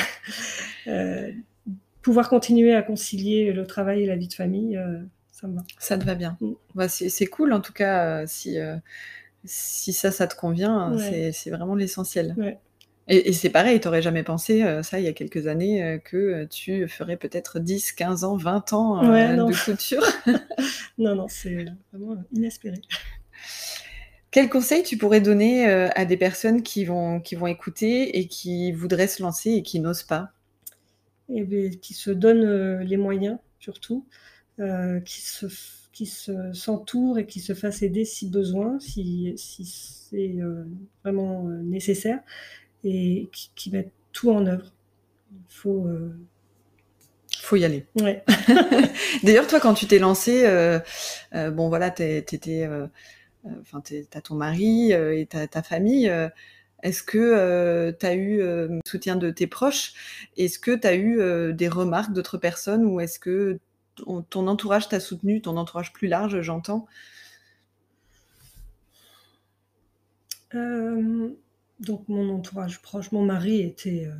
pouvoir 2.06 2.28
continuer 2.28 2.72
à 2.72 2.82
concilier 2.82 3.52
le 3.52 3.66
travail 3.66 4.04
et 4.04 4.06
la 4.06 4.14
vie 4.14 4.28
de 4.28 4.32
famille, 4.32 4.76
euh, 4.76 5.00
ça 5.32 5.48
me 5.48 5.56
va. 5.56 5.62
Ça 5.80 5.98
te 5.98 6.04
va 6.04 6.14
bien. 6.14 6.38
Mm. 6.40 6.52
Bah, 6.76 6.88
c'est 6.88 7.26
cool 7.26 7.52
en 7.52 7.60
tout 7.60 7.72
cas, 7.72 8.04
euh, 8.04 8.24
si, 8.28 8.60
euh, 8.60 8.76
si 9.44 9.92
ça, 9.92 10.12
ça 10.12 10.28
te 10.28 10.36
convient, 10.36 10.96
c'est 11.32 11.50
vraiment 11.50 11.74
l'essentiel. 11.74 12.36
Et, 13.08 13.32
c'est 13.32 13.50
pareil, 13.50 13.80
tu 13.80 13.88
n'aurais 13.88 14.02
jamais 14.02 14.22
pensé, 14.22 14.64
ça, 14.84 15.00
il 15.00 15.04
y 15.04 15.08
a 15.08 15.12
quelques 15.12 15.48
années, 15.48 16.00
que 16.04 16.44
tu 16.44 16.86
ferais 16.86 17.16
peut-être 17.16 17.58
10, 17.58 17.90
15 17.90 18.22
ans, 18.22 18.36
20 18.36 18.72
ans 18.72 19.02
de 19.02 19.64
couture 19.64 20.04
Non, 20.98 21.16
non, 21.16 21.26
c'est 21.28 21.66
vraiment 21.92 22.22
inespéré. 22.32 22.80
Quel 24.30 24.48
conseil 24.48 24.84
tu 24.84 24.96
pourrais 24.96 25.20
donner 25.20 25.66
à 25.66 26.04
des 26.04 26.16
personnes 26.16 26.62
qui 26.62 26.84
vont, 26.84 27.18
qui 27.20 27.34
vont 27.34 27.48
écouter 27.48 28.16
et 28.18 28.28
qui 28.28 28.70
voudraient 28.70 29.08
se 29.08 29.24
lancer 29.24 29.50
et 29.50 29.62
qui 29.62 29.80
n'osent 29.80 30.04
pas? 30.04 30.30
Et 31.28 31.46
eh 31.50 31.70
Qui 31.78 31.94
se 31.94 32.10
donnent 32.10 32.80
les 32.80 32.96
moyens, 32.96 33.38
surtout, 33.58 34.06
qui 34.58 35.20
se 35.20 35.46
qui 35.92 36.06
s'entourent 36.52 37.18
et 37.18 37.26
qui 37.26 37.40
se 37.40 37.54
fassent 37.54 37.80
aider 37.80 38.04
si 38.04 38.28
besoin, 38.28 38.78
si, 38.80 39.32
si 39.36 39.64
c'est 39.64 40.36
vraiment 41.02 41.44
nécessaire, 41.44 42.20
et 42.84 43.28
qui, 43.54 43.70
mettent 43.70 43.92
tout 44.12 44.30
en 44.30 44.46
œuvre. 44.46 44.72
Il 45.32 45.54
faut. 45.54 45.86
Euh, 45.86 46.16
faut 47.38 47.56
y 47.56 47.64
aller. 47.64 47.86
Ouais. 47.96 48.24
D'ailleurs, 49.22 49.46
toi, 49.46 49.60
quand 49.60 49.74
tu 49.74 49.86
t'es 49.86 49.98
lancé, 49.98 50.46
euh, 50.46 50.80
euh, 51.34 51.50
bon 51.50 51.68
voilà, 51.68 51.90
t'étais, 51.90 52.68
enfin, 53.60 53.82
t'as 54.10 54.20
ton 54.20 54.34
mari 54.34 54.92
et 54.92 55.26
ta, 55.26 55.46
ta 55.46 55.62
famille. 55.62 56.12
Est-ce 56.86 57.02
que 57.02 57.90
tu 57.98 58.06
as 58.06 58.14
eu 58.14 58.38
le 58.38 58.80
soutien 58.86 59.16
de 59.16 59.30
tes 59.30 59.46
proches? 59.46 59.92
Est-ce 60.36 60.58
que 60.58 60.74
tu 60.74 60.86
as 60.86 60.96
eu 60.96 61.52
des 61.52 61.68
remarques 61.68 62.12
d'autres 62.12 62.38
personnes 62.38 62.84
ou 62.84 63.00
est-ce 63.00 63.18
que 63.18 63.58
ton 63.96 64.46
entourage 64.46 64.88
t'a 64.88 65.00
soutenu, 65.00 65.40
ton 65.42 65.56
entourage 65.56 65.92
plus 65.92 66.08
large, 66.08 66.40
j'entends? 66.42 66.86
Donc 71.80 72.08
mon 72.08 72.30
entourage 72.30 72.80
proche, 72.80 73.12
mon 73.12 73.24
mari 73.24 73.74
euh, 73.86 74.12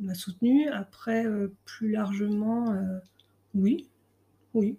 m'a 0.00 0.14
soutenu. 0.14 0.68
Après, 0.68 1.26
euh, 1.26 1.52
plus 1.64 1.90
largement, 1.90 2.72
euh, 2.72 2.98
oui, 3.54 3.86
oui. 4.54 4.78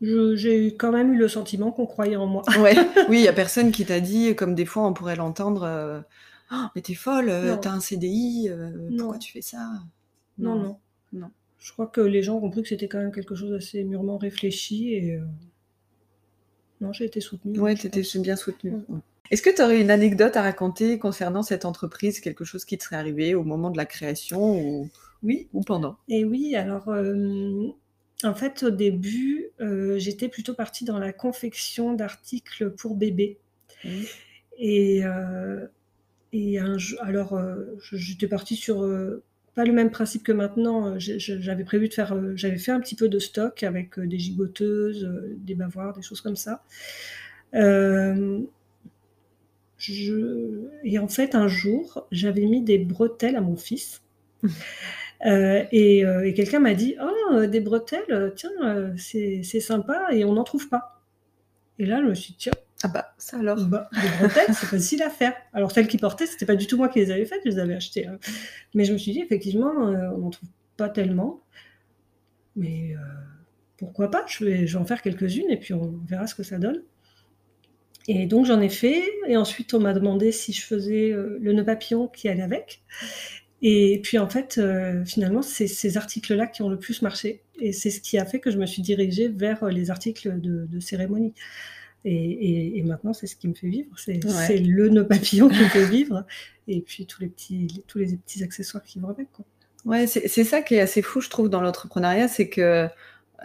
J'ai 0.00 0.76
quand 0.76 0.92
même 0.92 1.12
eu 1.12 1.18
le 1.18 1.28
sentiment 1.28 1.72
qu'on 1.72 1.86
croyait 1.86 2.16
en 2.16 2.26
moi. 2.26 2.42
Ouais. 2.60 2.74
Oui, 3.08 3.18
il 3.18 3.22
n'y 3.22 3.28
a 3.28 3.32
personne 3.32 3.72
qui 3.72 3.84
t'a 3.84 4.00
dit, 4.00 4.34
comme 4.36 4.54
des 4.54 4.66
fois 4.66 4.86
on 4.86 4.92
pourrait 4.92 5.16
l'entendre, 5.16 6.04
«Oh, 6.52 6.56
mais 6.74 6.82
t'es 6.82 6.94
folle, 6.94 7.32
t'as 7.60 7.72
un 7.72 7.80
CDI, 7.80 8.50
pourquoi 8.96 9.18
tu 9.18 9.32
fais 9.32 9.42
ça? 9.42 9.70
Non. 10.38 10.54
non, 10.54 10.78
non, 11.12 11.30
Je 11.58 11.72
crois 11.72 11.88
que 11.88 12.00
les 12.00 12.22
gens 12.22 12.36
ont 12.36 12.40
compris 12.40 12.62
que 12.62 12.68
c'était 12.68 12.86
quand 12.86 12.98
même 12.98 13.10
quelque 13.10 13.34
chose 13.34 13.50
d'assez 13.50 13.82
mûrement 13.82 14.18
réfléchi 14.18 14.94
et 14.94 15.20
non, 16.80 16.92
j'ai 16.92 17.04
été 17.04 17.20
soutenue. 17.20 17.58
Ouais, 17.58 17.74
t'étais 17.74 18.02
bien 18.20 18.36
soutenue. 18.36 18.74
Est-ce 19.30 19.42
que 19.42 19.54
tu 19.54 19.62
aurais 19.62 19.80
une 19.80 19.90
anecdote 19.90 20.36
à 20.36 20.42
raconter 20.42 20.98
concernant 20.98 21.42
cette 21.42 21.64
entreprise, 21.64 22.20
quelque 22.20 22.44
chose 22.44 22.64
qui 22.64 22.78
te 22.78 22.84
serait 22.84 22.96
arrivé 22.96 23.34
au 23.34 23.44
moment 23.44 23.70
de 23.70 23.76
la 23.76 23.84
création 23.84 24.58
ou, 24.58 24.88
oui. 25.22 25.48
ou 25.52 25.62
pendant? 25.62 25.96
Et 26.08 26.24
oui, 26.24 26.54
alors 26.56 26.88
euh, 26.88 27.68
en 28.24 28.34
fait 28.34 28.62
au 28.62 28.70
début, 28.70 29.50
euh, 29.60 29.98
j'étais 29.98 30.28
plutôt 30.28 30.54
partie 30.54 30.84
dans 30.84 30.98
la 30.98 31.12
confection 31.12 31.94
d'articles 31.94 32.70
pour 32.70 32.94
bébés. 32.96 33.38
Mmh. 33.84 33.88
Et, 34.58 35.04
euh, 35.04 35.66
et 36.32 36.58
un, 36.58 36.76
alors 37.00 37.40
j'étais 37.92 38.26
partie 38.26 38.56
sur 38.56 38.86
pas 39.54 39.64
le 39.64 39.72
même 39.72 39.90
principe 39.90 40.24
que 40.24 40.32
maintenant. 40.32 40.98
J'avais 40.98 41.64
prévu 41.64 41.88
de 41.88 41.94
faire, 41.94 42.36
j'avais 42.36 42.58
fait 42.58 42.72
un 42.72 42.80
petit 42.80 42.96
peu 42.96 43.08
de 43.08 43.18
stock 43.18 43.62
avec 43.62 43.98
des 44.00 44.18
gigoteuses, 44.18 45.08
des 45.36 45.54
bavoirs, 45.54 45.94
des 45.94 46.02
choses 46.02 46.20
comme 46.20 46.36
ça. 46.36 46.64
Et 49.80 50.98
en 50.98 51.08
fait, 51.08 51.34
un 51.34 51.48
jour, 51.48 52.06
j'avais 52.10 52.46
mis 52.46 52.62
des 52.62 52.78
bretelles 52.78 53.36
à 53.36 53.40
mon 53.40 53.56
fils. 53.56 54.02
Euh, 55.26 55.64
euh, 55.72 56.22
et, 56.22 56.34
quelqu'un 56.34 56.60
m'a 56.60 56.74
dit 56.74 56.96
Oh, 57.00 57.46
des 57.46 57.60
bretelles, 57.60 58.32
tiens, 58.36 58.50
euh, 58.62 58.92
c'est 58.96 59.42
sympa 59.60 60.08
et 60.12 60.24
on 60.24 60.34
n'en 60.34 60.44
trouve 60.44 60.68
pas. 60.68 61.02
Et 61.78 61.86
là, 61.86 62.00
je 62.02 62.08
me 62.08 62.14
suis 62.14 62.32
dit 62.32 62.38
Tiens. 62.38 62.52
Ah 62.84 62.88
bah, 62.88 63.12
ça 63.18 63.38
alors 63.38 63.64
bah, 63.66 63.90
Les 63.92 64.08
bretelles, 64.20 64.54
c'est 64.54 64.66
facile 64.66 65.02
à 65.02 65.10
faire. 65.10 65.34
Alors, 65.52 65.72
celles 65.72 65.88
qui 65.88 65.98
portaient, 65.98 66.26
c'était 66.26 66.46
pas 66.46 66.54
du 66.54 66.68
tout 66.68 66.76
moi 66.76 66.88
qui 66.88 67.00
les 67.00 67.10
avais 67.10 67.24
faites, 67.24 67.40
je 67.44 67.50
les 67.50 67.58
avais 67.58 67.74
achetées. 67.74 68.06
Hein. 68.06 68.18
Mais 68.74 68.84
je 68.84 68.92
me 68.92 68.98
suis 68.98 69.12
dit 69.12 69.20
Effectivement, 69.20 69.72
on 69.72 70.18
n'en 70.18 70.30
trouve 70.30 70.48
pas 70.76 70.88
tellement. 70.88 71.40
Mais 72.54 72.94
pourquoi 73.76 74.10
pas? 74.10 74.24
Je 74.28 74.44
vais, 74.44 74.66
je 74.66 74.76
vais 74.76 74.82
en 74.82 74.84
faire 74.84 75.02
quelques-unes 75.02 75.50
et 75.50 75.56
puis 75.56 75.74
on 75.74 75.98
verra 76.06 76.26
ce 76.26 76.34
que 76.34 76.42
ça 76.42 76.58
donne. 76.58 76.82
Et 78.08 78.26
donc 78.26 78.46
j'en 78.46 78.60
ai 78.60 78.70
fait. 78.70 79.04
Et 79.28 79.36
ensuite, 79.36 79.74
on 79.74 79.80
m'a 79.80 79.92
demandé 79.92 80.32
si 80.32 80.52
je 80.52 80.64
faisais 80.64 81.10
euh, 81.12 81.38
le 81.40 81.52
nœud 81.52 81.64
papillon 81.64 82.08
qui 82.08 82.28
allait 82.28 82.42
avec. 82.42 82.82
Et 83.62 84.00
puis 84.02 84.18
en 84.18 84.28
fait, 84.28 84.58
euh, 84.58 85.04
finalement, 85.04 85.42
c'est 85.42 85.66
ces 85.66 85.96
articles-là 85.96 86.46
qui 86.46 86.62
ont 86.62 86.68
le 86.68 86.78
plus 86.78 87.02
marché. 87.02 87.42
Et 87.60 87.72
c'est 87.72 87.90
ce 87.90 88.00
qui 88.00 88.18
a 88.18 88.24
fait 88.24 88.38
que 88.38 88.50
je 88.50 88.58
me 88.58 88.66
suis 88.66 88.82
dirigée 88.82 89.28
vers 89.28 89.64
euh, 89.64 89.70
les 89.70 89.90
articles 89.90 90.40
de, 90.40 90.80
cérémonie. 90.80 91.34
Et, 92.04 92.82
maintenant, 92.86 93.12
c'est 93.12 93.26
ce 93.26 93.36
qui 93.36 93.48
me 93.48 93.54
fait 93.54 93.68
vivre. 93.68 93.90
C'est 93.96 94.58
le 94.58 94.88
nœud 94.88 95.06
papillon 95.06 95.48
qui 95.48 95.58
me 95.58 95.68
fait 95.68 95.86
vivre. 95.86 96.24
Et 96.68 96.80
puis 96.80 97.06
tous 97.06 97.20
les 97.20 97.28
petits, 97.28 97.82
tous 97.86 97.98
les 97.98 98.16
petits 98.16 98.42
accessoires 98.44 98.82
qui 98.82 99.00
vont 99.00 99.08
avec. 99.08 99.30
Quoi. 99.32 99.44
Ouais, 99.84 100.06
c'est 100.06 100.44
ça 100.44 100.62
qui 100.62 100.74
est 100.74 100.80
assez 100.80 101.02
fou, 101.02 101.20
je 101.20 101.28
trouve, 101.28 101.48
dans 101.48 101.60
l'entrepreneuriat, 101.60 102.28
c'est 102.28 102.48
que 102.48 102.88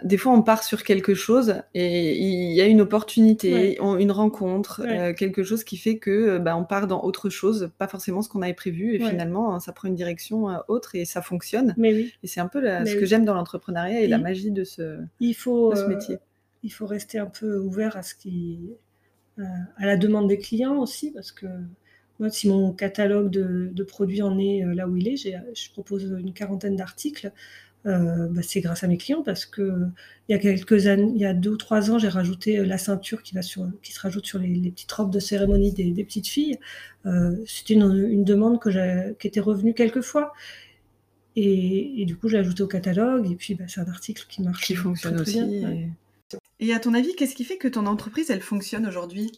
des 0.02 0.16
fois, 0.16 0.32
on 0.32 0.42
part 0.42 0.64
sur 0.64 0.82
quelque 0.82 1.14
chose 1.14 1.54
et 1.72 2.16
il 2.18 2.52
y 2.52 2.60
a 2.60 2.66
une 2.66 2.80
opportunité, 2.80 3.78
une 3.80 4.10
rencontre, 4.10 4.82
euh, 4.84 5.12
quelque 5.14 5.44
chose 5.44 5.62
qui 5.62 5.76
fait 5.76 5.98
que 5.98 6.10
euh, 6.10 6.38
bah, 6.40 6.56
on 6.56 6.64
part 6.64 6.88
dans 6.88 7.04
autre 7.04 7.30
chose, 7.30 7.70
pas 7.78 7.86
forcément 7.86 8.20
ce 8.20 8.28
qu'on 8.28 8.42
avait 8.42 8.54
prévu, 8.54 8.94
et 8.94 8.98
finalement, 8.98 9.60
ça 9.60 9.72
prend 9.72 9.86
une 9.86 9.94
direction 9.94 10.50
euh, 10.50 10.58
autre 10.66 10.96
et 10.96 11.04
ça 11.04 11.22
fonctionne. 11.22 11.74
Mais 11.76 11.94
oui. 11.94 12.12
Et 12.24 12.26
c'est 12.26 12.40
un 12.40 12.48
peu 12.48 12.60
ce 12.60 12.96
que 12.96 13.06
j'aime 13.06 13.24
dans 13.24 13.34
l'entrepreneuriat 13.34 14.00
et 14.00 14.08
la 14.08 14.18
magie 14.18 14.50
de 14.50 14.64
ce, 14.64 14.98
il 15.20 15.34
faut, 15.34 15.74
ce 15.76 15.84
métier. 15.84 16.18
il 16.64 16.70
faut 16.70 16.86
rester 16.86 17.18
un 17.18 17.26
peu 17.26 17.58
ouvert 17.58 17.96
à 17.96 18.02
ce 18.02 18.16
qui, 18.16 18.58
à 19.38 19.86
la 19.86 19.96
demande 19.96 20.28
des 20.28 20.38
clients 20.38 20.78
aussi, 20.78 21.12
parce 21.12 21.30
que 21.30 21.46
moi, 22.18 22.30
si 22.30 22.48
mon 22.48 22.72
catalogue 22.72 23.30
de, 23.30 23.70
de 23.72 23.84
produits 23.84 24.22
en 24.22 24.38
est 24.40 24.64
là 24.74 24.88
où 24.88 24.96
il 24.96 25.06
est, 25.06 25.16
je 25.16 25.72
propose 25.72 26.02
une 26.18 26.32
quarantaine 26.32 26.74
d'articles. 26.74 27.32
Euh, 27.86 28.28
bah, 28.30 28.40
c'est 28.42 28.62
grâce 28.62 28.82
à 28.82 28.88
mes 28.88 28.96
clients 28.96 29.22
parce 29.22 29.44
que 29.44 29.86
il 30.28 30.32
y 30.32 30.34
a 30.34 30.38
quelques 30.38 30.86
années, 30.86 31.12
il 31.14 31.20
y 31.20 31.26
a 31.26 31.34
deux 31.34 31.50
ou 31.50 31.56
trois 31.58 31.90
ans, 31.90 31.98
j'ai 31.98 32.08
rajouté 32.08 32.58
euh, 32.58 32.64
la 32.64 32.78
ceinture 32.78 33.22
qui 33.22 33.34
va 33.34 33.42
sur, 33.42 33.70
qui 33.82 33.92
se 33.92 34.00
rajoute 34.00 34.24
sur 34.24 34.38
les, 34.38 34.70
petites 34.70 34.90
robes 34.92 35.12
de 35.12 35.20
cérémonie 35.20 35.72
des, 35.72 36.04
petites 36.04 36.26
filles. 36.26 36.58
Euh, 37.04 37.36
c'était 37.46 37.74
une, 37.74 38.24
demande 38.24 38.58
que 38.58 39.12
qui 39.14 39.26
était 39.26 39.40
revenue 39.40 39.74
quelques 39.74 40.00
fois. 40.00 40.32
Et, 41.36 42.04
du 42.06 42.16
coup, 42.16 42.28
j'ai 42.28 42.38
ajouté 42.38 42.62
au 42.62 42.68
catalogue. 42.68 43.30
Et 43.30 43.34
puis, 43.34 43.54
bah, 43.54 43.64
c'est 43.66 43.80
un 43.80 43.88
article 43.88 44.24
qui 44.28 44.40
marche. 44.40 44.64
Qui 44.64 44.76
fonctionne 44.76 45.20
aussi. 45.20 45.40
et 46.60 46.72
à 46.72 46.80
ton 46.80 46.94
avis, 46.94 47.14
qu'est-ce 47.16 47.34
qui 47.34 47.44
fait 47.44 47.58
que 47.58 47.68
ton 47.68 47.86
entreprise, 47.86 48.30
elle 48.30 48.40
fonctionne 48.40 48.86
aujourd'hui? 48.86 49.32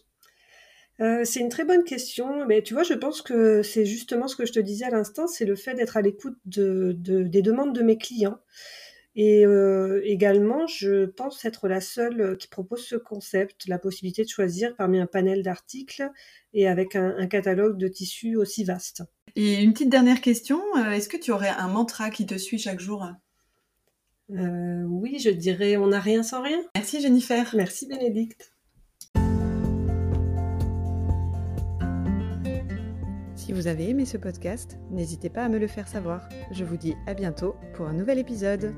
Euh, 0.99 1.21
c'est 1.23 1.39
une 1.39 1.49
très 1.49 1.65
bonne 1.65 1.83
question, 1.83 2.45
mais 2.45 2.63
tu 2.63 2.73
vois, 2.73 2.83
je 2.83 2.93
pense 2.93 3.21
que 3.21 3.61
c'est 3.61 3.85
justement 3.85 4.27
ce 4.27 4.35
que 4.35 4.45
je 4.45 4.53
te 4.53 4.59
disais 4.59 4.85
à 4.85 4.89
l'instant, 4.89 5.27
c'est 5.27 5.45
le 5.45 5.55
fait 5.55 5.75
d'être 5.75 5.97
à 5.97 6.01
l'écoute 6.01 6.37
de, 6.45 6.93
des 6.93 7.41
demandes 7.41 7.73
de 7.73 7.81
mes 7.81 7.97
clients. 7.97 8.39
Et 9.15 9.45
euh, 9.47 10.01
également, 10.03 10.67
je 10.67 11.05
pense 11.05 11.43
être 11.43 11.67
la 11.67 11.81
seule 11.81 12.37
qui 12.37 12.47
propose 12.47 12.85
ce 12.85 12.95
concept, 12.95 13.67
la 13.67 13.79
possibilité 13.79 14.23
de 14.23 14.29
choisir 14.29 14.75
parmi 14.75 14.99
un 14.99 15.07
panel 15.07 15.41
d'articles 15.41 16.11
et 16.53 16.67
avec 16.67 16.95
un, 16.95 17.25
catalogue 17.25 17.77
de 17.77 17.87
tissus 17.87 18.35
aussi 18.35 18.63
vaste. 18.63 19.03
Et 19.35 19.63
une 19.63 19.73
petite 19.73 19.89
dernière 19.89 20.21
question, 20.21 20.61
euh, 20.77 20.91
est-ce 20.91 21.09
que 21.09 21.17
tu 21.17 21.31
aurais 21.31 21.49
un 21.49 21.67
mantra 21.67 22.11
qui 22.11 22.25
te 22.27 22.37
suit 22.37 22.59
chaque 22.59 22.79
jour? 22.79 23.07
Oui, 24.29 25.19
je 25.19 25.29
dirais 25.29 25.77
on 25.77 25.87
n'a 25.87 26.01
rien 26.01 26.21
sans 26.21 26.41
rien. 26.41 26.61
Merci 26.75 27.01
Jennifer. 27.01 27.49
Merci 27.55 27.87
Bénédicte. 27.87 28.51
Si 33.47 33.53
vous 33.53 33.67
avez 33.67 33.89
aimé 33.89 34.03
ce 34.03 34.17
podcast, 34.17 34.77
n'hésitez 34.91 35.29
pas 35.29 35.45
à 35.45 35.47
me 35.47 35.57
le 35.57 35.67
faire 35.67 35.87
savoir. 35.87 36.27
Je 36.51 36.65
vous 36.65 36.75
dis 36.75 36.95
à 37.05 37.13
bientôt 37.13 37.55
pour 37.75 37.87
un 37.87 37.93
nouvel 37.93 38.19
épisode. 38.19 38.73